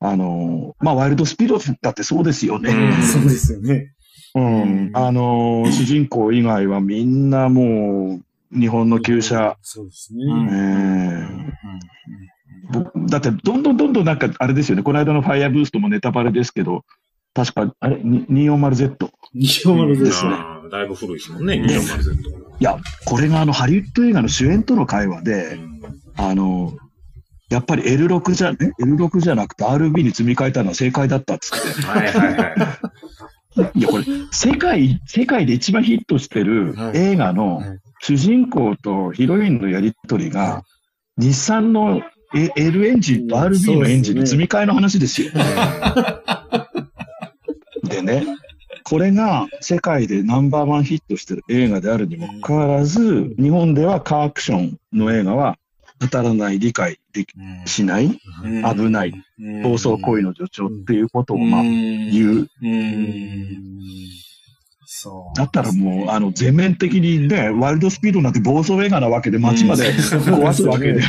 [0.00, 2.70] あの、まあ、ワイルドスピードだってそうですよね。
[2.70, 3.92] うんそうですよね。
[4.34, 4.90] うん。
[4.94, 11.52] あの、主人公以外はみんなもう、日本の旧車、そうですうんね。
[13.08, 16.84] だって、どんどんどんどんなんか、あれですよね、この間のファイアブーストもネタバレですけど、
[17.34, 19.10] 確か、あれ、に 240Z。
[19.34, 20.32] 西尾丸ですね。
[20.70, 22.12] だいぶ古いですもんね、240Z。
[22.60, 25.58] いや、これがあの、ハリウッド映画の主演との会話で、
[26.16, 26.74] あの、
[27.50, 32.54] やっぱり L6 じゃ、え ?L6 じゃなくて RB に積み替えたのは正解だったっつっはいはいはい。
[32.54, 33.70] て。
[33.78, 40.64] いや、これ、世界、世界で一番ヒットしてるはい映画のはい主人公とヒロインのやりとりが、
[41.18, 42.02] 日産の
[42.34, 45.30] え L エンジンと RB のエンジンの積み替えの話ですよ。
[47.84, 48.26] でね、
[48.84, 55.58] これが世界でナンバーワンヒットしてる映画であるにもかかわらず、日本ではカーアクションの映画は
[55.98, 57.34] 当たらない、理解でき
[57.66, 58.18] しない、
[58.74, 59.12] 危ない、
[59.62, 62.48] 暴走行為の助長っていうことをまあ言う。
[65.02, 65.36] そう。
[65.36, 71.08] だったらもう、あの、全面的にね、ワイルドスピードなんて暴走映画なわけで街まで壊すわけで、そ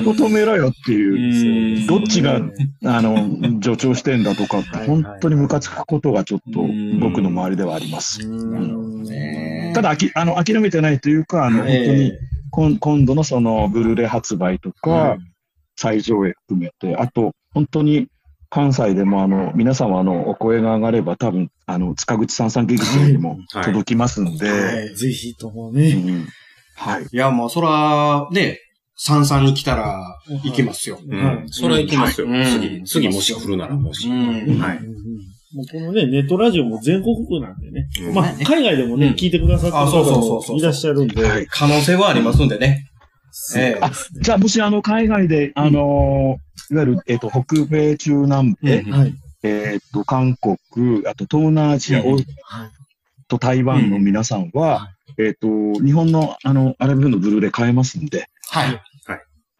[0.00, 2.40] こ止めろよっていう、どっちが、
[2.84, 3.16] あの、
[3.62, 6.66] 助長してんだとかって、本当にムカつくことがちょっと
[7.00, 8.28] 僕の周りではあります。
[8.28, 9.72] うん。
[9.72, 12.12] ただ、あき、あの、諦めてないというか、あの、本当に、
[12.50, 15.16] こん今度のその、ブルーレイ発売とか、
[15.76, 18.08] 再上映含めて、あと、本当に、
[18.52, 23.64] 関西でもあの、皆様あの、お声が上がれば多分、あの、塚口三三劇場にもはい。
[23.64, 24.94] 届きますんで、はい。
[24.94, 25.94] ぜひともうね。
[25.94, 26.28] ん。
[26.76, 27.06] はい。
[27.10, 28.58] いや、まあ、そら、ね、
[28.94, 30.04] 三々に来たら、
[30.44, 30.98] 行きますよ。
[31.02, 31.44] うん。
[31.46, 32.28] それは行きますよ。
[32.28, 32.46] はい。
[32.46, 34.06] 次、次もし来るならもし。
[34.06, 34.16] うん。
[34.18, 34.36] はい。
[34.36, 34.52] うん。
[34.52, 34.60] うん。
[35.54, 37.58] もうこのね、ネットラジオも全国区なん。
[37.58, 37.88] でね。
[38.06, 38.14] うん。
[38.14, 39.14] まあ、海外でもね、うん。
[39.14, 41.08] 聞いてくださってる方もいらっしゃるん。
[41.08, 41.24] で。
[41.26, 41.46] はい。
[41.46, 42.48] 可能性はありますん。
[42.48, 42.91] でね。
[43.56, 43.78] ええ。
[43.80, 49.14] あ、じゃあ、もしあの、海外で、あのーいわゆる、えっ、と、北米、中南米、うんはい。
[49.42, 52.18] えっ、と、韓国、あと東南アジア、うんお
[53.28, 55.48] と台湾の皆さんは、えっ、と、
[55.82, 58.80] 日本の、あの、アラブのブルーレイ買えますんで、はい。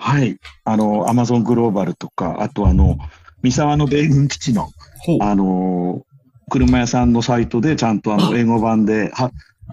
[0.02, 0.36] はい。
[0.64, 2.98] あの、アマゾングローバルとか、あとあの、
[3.42, 4.68] 三沢の米軍基地の、
[4.98, 5.18] ほう。
[5.20, 6.02] あの、
[6.50, 9.30] 車屋さんのサイトでちゃんとあの、英語版で、は、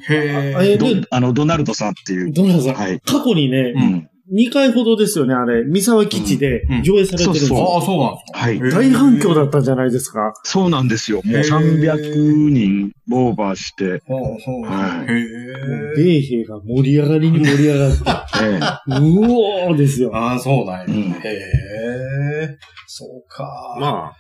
[0.08, 0.78] へえ。
[0.78, 3.00] どあの、ドナルドさんっていう、ドナルドさん、はい。
[3.02, 4.10] 過去にねう、ん。
[4.32, 7.74] 2回ほどですよね、あれ、三沢基地でうん上映されてるんですそうよ。
[7.74, 8.40] ああ、そうなんですか。
[8.40, 8.60] はい。
[8.60, 10.34] 大反響だったんじゃないですか。
[10.44, 11.22] そうなんですよ。
[11.24, 15.94] もうへー300人オーバーして、ほうほうはいへえ。
[15.98, 18.04] 米兵が盛り上がりに盛り上がって、
[18.44, 20.16] ええうおーですよ。
[20.16, 20.86] ああ、そうなんや。
[20.88, 22.58] うんへえ。
[22.86, 23.78] そうか。
[23.80, 24.18] まあ、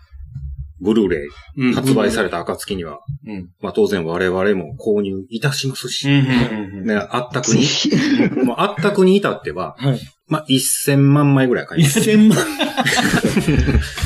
[0.81, 3.49] ブルーレイうん発売された暁には、うん。
[3.61, 6.11] まあ当然我々も購入いたしますうし、ん。
[6.11, 6.85] うん。
[6.85, 7.65] ね、あったくに、
[8.45, 9.99] もうあったくに至っては、はい。
[10.27, 11.99] まあ1000万枚ぐらい買います。
[11.99, 12.37] 1000万。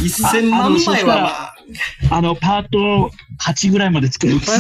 [0.02, 4.52] 1000万枚はまあ、あの、パート8ぐらいまで作れます。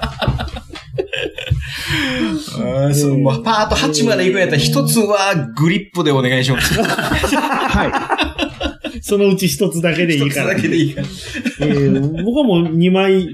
[2.06, 6.74] あーそうまあパート8まで行くんやったら一つはグリップでお願いします。
[6.82, 7.86] は
[8.98, 9.02] い。
[9.02, 10.54] そのうち一つだけでいいから。
[10.54, 11.06] 一つだけでいいから。
[11.60, 13.28] えー僕はもう2枚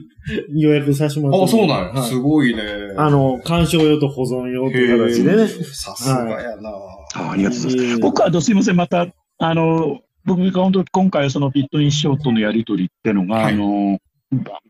[0.54, 2.00] 予約させてもらってあ、そうなんや。
[2.00, 2.62] はいすごいね。
[2.96, 5.48] あの、鑑賞用と保存用という形でね。
[5.48, 6.70] さすがやな。
[7.14, 7.92] あありがとうございます。
[7.92, 9.06] えー僕はあの、すいません、また、
[9.38, 13.98] あの、僕が本当今回そのピットインショートのやりとりっていうのが、はいあの、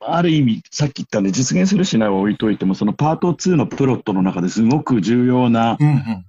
[0.00, 5.76] ある意味、さっき言ったね、実現するしないは置いといても、そのパート2のプロットの中ですごく重要な。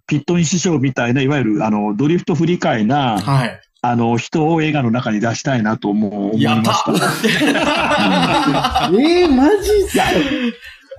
[0.08, 3.60] ピットイン師匠みたいな、いわゆる、あの、ドリフト不理解な、はい。
[3.82, 6.94] あの、人を映画の中に出したいなと思う思いました。
[8.94, 10.04] えー、マジっすか？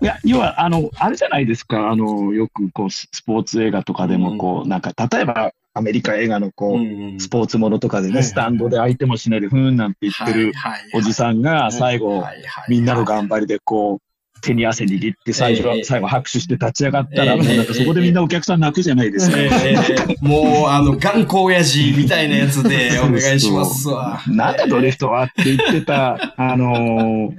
[0.02, 10.52] いや、要は、あの、あれじゃないですか、あの、よく、こう、ススポーツ映画とかでも、こう、なんか、例えば、アメリカ映画の、こう、スポーツものとかでね、スタンドで相手もしないで、ふーんなんて言ってる
[10.94, 12.24] おじさんが、最後、
[12.68, 15.84] みんなの頑張りで、こう、手に汗握って、最初はええ。
[15.84, 17.42] 最後拍手して立ち上がったら、ええ。
[17.42, 19.36] もうなんかそこでみんなお客さん泣くじゃないですか。
[19.38, 24.22] えーもう、あの、頑固親父みたいなやつで お願いしますわ。
[24.28, 27.36] なんだドリフトはって言ってた、 あのー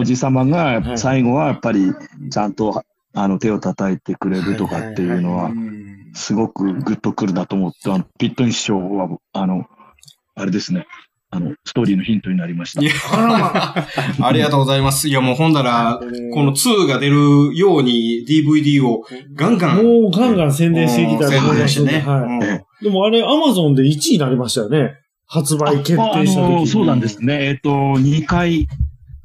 [0.00, 1.92] おじさまが、最後はやっぱり、
[2.30, 9.66] ちゃんと、あの、手を叩いてくれるとかっていうのはう、んすごくグッとくるなと思って、あの、ピットイン師匠は、あの、
[10.34, 10.86] あれですね、
[11.30, 12.86] あの、ストーリーのヒントになりましたい。
[12.86, 15.08] や ありがとうございます。
[15.08, 16.00] いや、もうほんだら、
[16.32, 19.04] この2が出るように DVD を
[19.34, 19.76] ガンガン。
[19.76, 22.00] もうガンガン宣伝していきたいと思いますね。
[22.00, 22.84] はい。
[22.84, 24.94] でもあれ、アマゾンで1位になりましたよね。
[25.26, 26.54] 発売決定した時に。
[26.54, 27.44] ああのそうなんですね。
[27.44, 28.66] えっ、と、2回、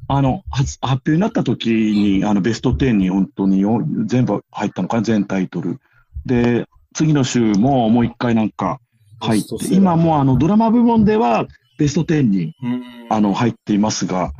[0.06, 5.80] あの、発発表になった時に、あの、ベスト10に本当によ全部入ったのかな、全タイトル。
[6.26, 8.78] で、次の週ももう一回なんか
[9.20, 11.46] 入って、今もうあの、ドラマ部門では
[11.78, 12.82] ベスト10に、うん。
[13.10, 14.32] あの、入っていますが、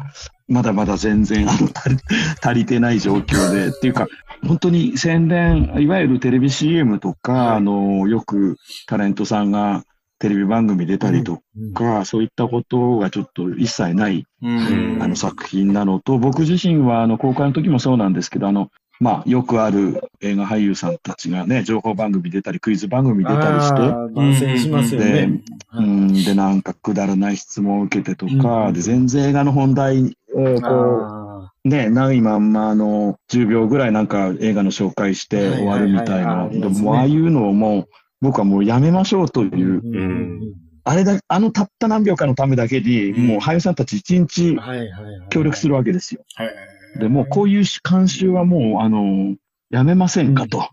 [0.49, 1.97] まだまだ全然、あの、足り
[2.43, 4.07] 足りてない状況で、っていうか、
[4.47, 8.57] 本当に宣伝、いわゆるテレビ CM とか、あの、よく
[8.87, 9.85] タレントさんが
[10.19, 11.41] テレビ番組出たりと
[11.75, 14.99] か、そういったことがちょっと一切ない、うん。
[15.01, 18.69] あの作品なのと、僕自身はあの公開の時もそうなんですけど、あの、
[19.05, 25.43] まあ、よくある映画俳優さんたちがね、情報番組出たり、クイズ番組出たりして、あー番宣しますよでね。、
[25.75, 36.15] うん、で、なんかくだらない質問を受けてとか、うんで、全然映画の本題をこあう、ね、ないまんま、あの、10秒ぐらいなんか映画の紹介して終わるみたいな。
[36.15, 37.89] はいはいはいはいでも、ああいうのをもう、
[38.23, 45.29] 僕はもうやめましょうというーうんあれだ、あのたった何秒かのためだけに、うんもう俳優さんたち一日はいはいはい。
[45.29, 46.23] 協力するわけですよ。
[46.35, 46.55] はい。
[46.97, 49.35] で、もうこういう監修はもう、あの、
[49.71, 50.69] やめませんかと。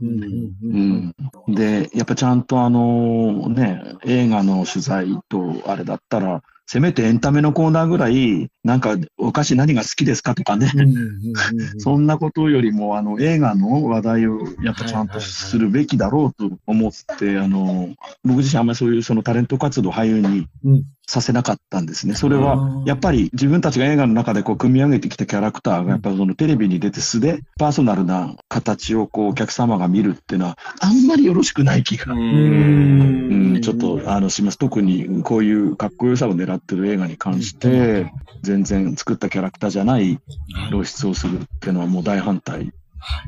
[1.48, 10.72] で、やっぱちゃんとあの、ね、映画の取材とあれだったら、せめてエンタメのコーナーぐらい、なんか、お菓子何が好きですかとかね。
[11.80, 17.90] そんなことよりも、あの、映画の話題をやっぱちゃんとするべきだろうと思って、あの、
[18.24, 22.16] 僕自身あんまりそういうそのタレント活動を俳優にうんさせなかったんですね。
[22.16, 32.14] それは、やっぱり自分たちが映画の中でこう組み上げてきたキャラクターが、やっぱりそのテレビに出て素で、パーソナルな形をこうお客様が見るっていうのは、あんまりよろしくない気が。
[32.14, 32.16] う。
[32.16, 34.58] うんんちょっと、あの、します。
[34.58, 38.10] 特に、こういうかっこよさを狙ってる映画に関して、
[38.42, 40.18] 全然作ったキャラクターじゃない
[40.70, 42.72] 露出をするっていうのはもう大反対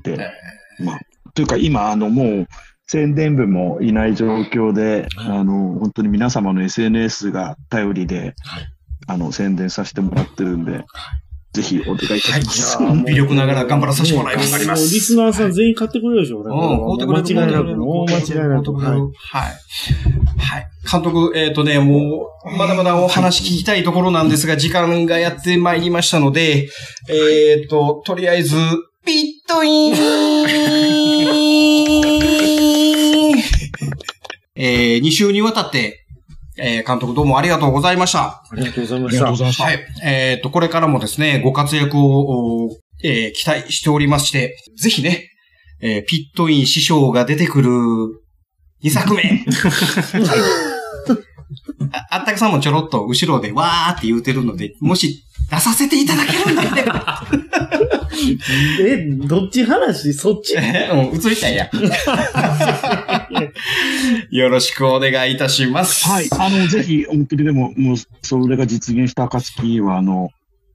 [0.03, 0.31] で、
[0.79, 0.99] まあ、
[1.33, 2.47] というか今、あの、もう、
[2.87, 8.35] 宣伝部もいない状況で、あの、本当に皆様の SNS が頼りで、
[9.07, 10.85] あの、宣伝させてもらってるんで、
[11.53, 12.77] ぜひお願いいたします。
[13.05, 14.93] 微力ながら頑張らさせてもらいます。
[14.93, 16.51] リスナーさん全員買ってくれるでしょ、俺。
[16.51, 17.39] うん、買うてくれる。
[17.39, 17.77] 間違いなく。
[17.77, 18.73] もう間違いなく。
[18.73, 18.91] はい。
[18.91, 19.11] はい。
[20.39, 20.67] はい。
[20.91, 26.69] 監督、えっ、とね、もう、まだまだお話聞きたいところなんですが、時間がやってまいりましたので、
[27.07, 28.55] えっ、と、とりあえず、
[29.05, 31.52] ピットイン
[34.65, 36.05] えー、2週にわたって、
[36.57, 38.45] えー、監督どうもありがとうございました。
[38.49, 39.43] ありがとうございまありがとうした。
[39.43, 39.63] ございました。
[39.65, 39.85] はい。
[40.05, 45.27] えっ、と、これからもですね、ご活躍を、おえー期待しておりまして、ぜひね、
[45.81, 47.71] えーピットイン師匠が出てくる
[48.85, 49.43] 2作目。
[51.91, 57.23] ああったくさんもちょろっと後ろでわーって言うてるので、もし出させていただけるんだってば、
[58.81, 60.13] え、どっち話？
[60.13, 60.55] そっち？
[60.57, 61.69] え ーうん、映りたいや。
[64.31, 66.07] よろしくお願いいたします。
[66.07, 66.27] はい。
[66.31, 70.29] あの、ぜひ、本当にでも、もう、それが実現した暁は、あの、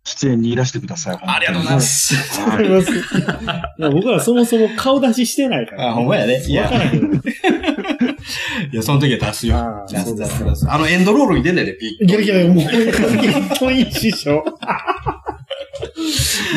[0.04, 1.18] 出演にいらしてください。
[1.20, 2.14] ありがとうございます。
[2.50, 2.90] あります。
[2.92, 2.94] い
[3.78, 5.90] や僕らそもそも顔出ししてないから。
[5.90, 6.42] あ、ほんまやね。
[6.46, 7.20] いやわからへん。
[8.72, 10.70] いや、その時は出すよ出す出す出す。
[10.70, 14.44] あのエンドロールに出んねんで、ピッいやいや、もう、ピットイン師匠。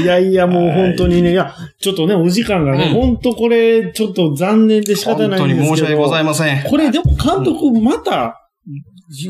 [0.01, 5.75] いやいや、もう本当にね、いや、ちょっとね、お時間がね、うん本当これ、ちょっと残念で仕方本当にないんですけど。
[5.75, 6.63] 申し訳ございません。
[6.63, 8.49] これでも監督、また、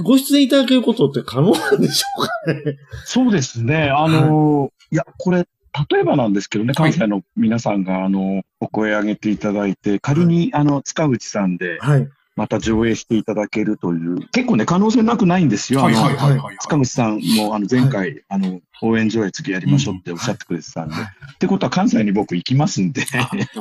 [0.03, 2.77] ご出演いただけることって可能なんでしょうかね。
[3.05, 3.89] そうですね。
[3.89, 5.47] あの、いや、これ、
[5.89, 12.07] 例えばなんですけどね、関西の皆さんが、あの、お声上げていただいて、仮に、あの、塚口さんで、はい。
[12.41, 15.85] また上映していただけるという、結構ね、可能性なくないんですよ。
[15.85, 16.57] あのはいはいはい。
[16.57, 20.95] 塚口さんも、あの、前回、あの、応援上映次やりましょうっておっしゃってくれてたんで。
[20.95, 23.03] ってことは、関西に僕行きますんで。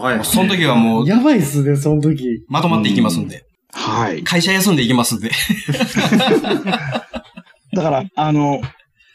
[0.00, 0.24] はい。
[0.24, 2.42] その時はもう、やばいっすね、その時。
[2.48, 3.44] まとまっていきますんで。
[3.70, 4.24] はい。
[4.24, 5.28] 会社休んでいきますんで。
[7.74, 8.62] だから、あの、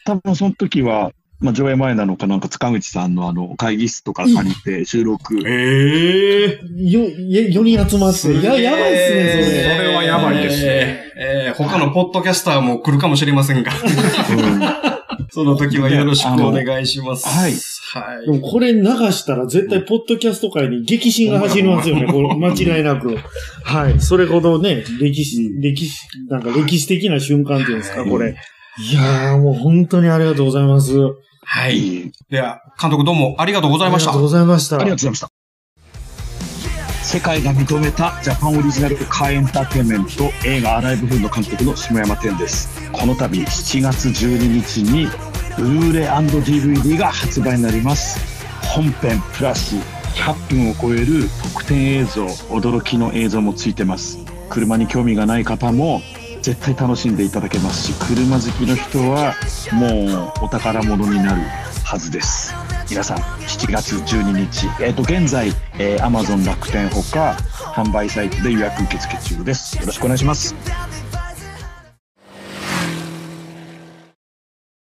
[0.04, 5.38] 多分その時は、まあ、上映前なのかなんか塚口さんのあの、会議室とか借りて収録。
[5.46, 6.48] ええ
[6.90, 8.32] よ、え4人集まって。
[8.32, 9.76] いや、やばいっすね、それ。
[9.76, 11.12] それはやばいですね。
[11.18, 14.96] えー他のポッドキャスターも来るかもしれませんが、うん
[15.30, 17.26] その時はよろしくお願いします。
[17.28, 17.52] はい。
[17.52, 18.26] はい。
[18.26, 18.82] でもこれ流
[19.12, 23.16] したら絶対ポッドキャスト界に激震が走りますよね、これ間違いなく。
[23.64, 24.00] はい。
[24.00, 28.36] それほどね、歴史、歴史、なんか歴史的な瞬間っていうんですか、これ。
[28.78, 30.92] いやー、もう本当にありがとうございます。
[30.98, 31.10] あ
[31.46, 32.12] はい。
[32.28, 34.22] では、監督どうもありがとうございましたりがとう。
[34.22, 34.76] ございました。
[34.76, 35.28] ありがとうございました。
[37.02, 42.90] 世界が認めたジャパンオリジナルカーエンターテインメント映画アライブフード監督の下山天です。
[42.92, 45.06] この度7月12日に
[45.56, 48.18] ブルーレイ &DVD が発売になります。
[48.66, 49.76] 本編プラス
[50.16, 54.18] 100分を超える特典映像、驚きの映像もついてます。
[54.50, 56.02] 車に興味がない方も
[56.46, 59.34] 絶対楽しんでいただけますし、車好きの人は
[59.72, 61.42] もうお宝物になる
[61.82, 62.54] はずです。
[62.88, 69.76] 皆さん、7月12日、えっ、と、現在、えー、Amazon 楽天ほか、販売サイトで予約受付中です。
[69.80, 70.54] よろしくお願いします。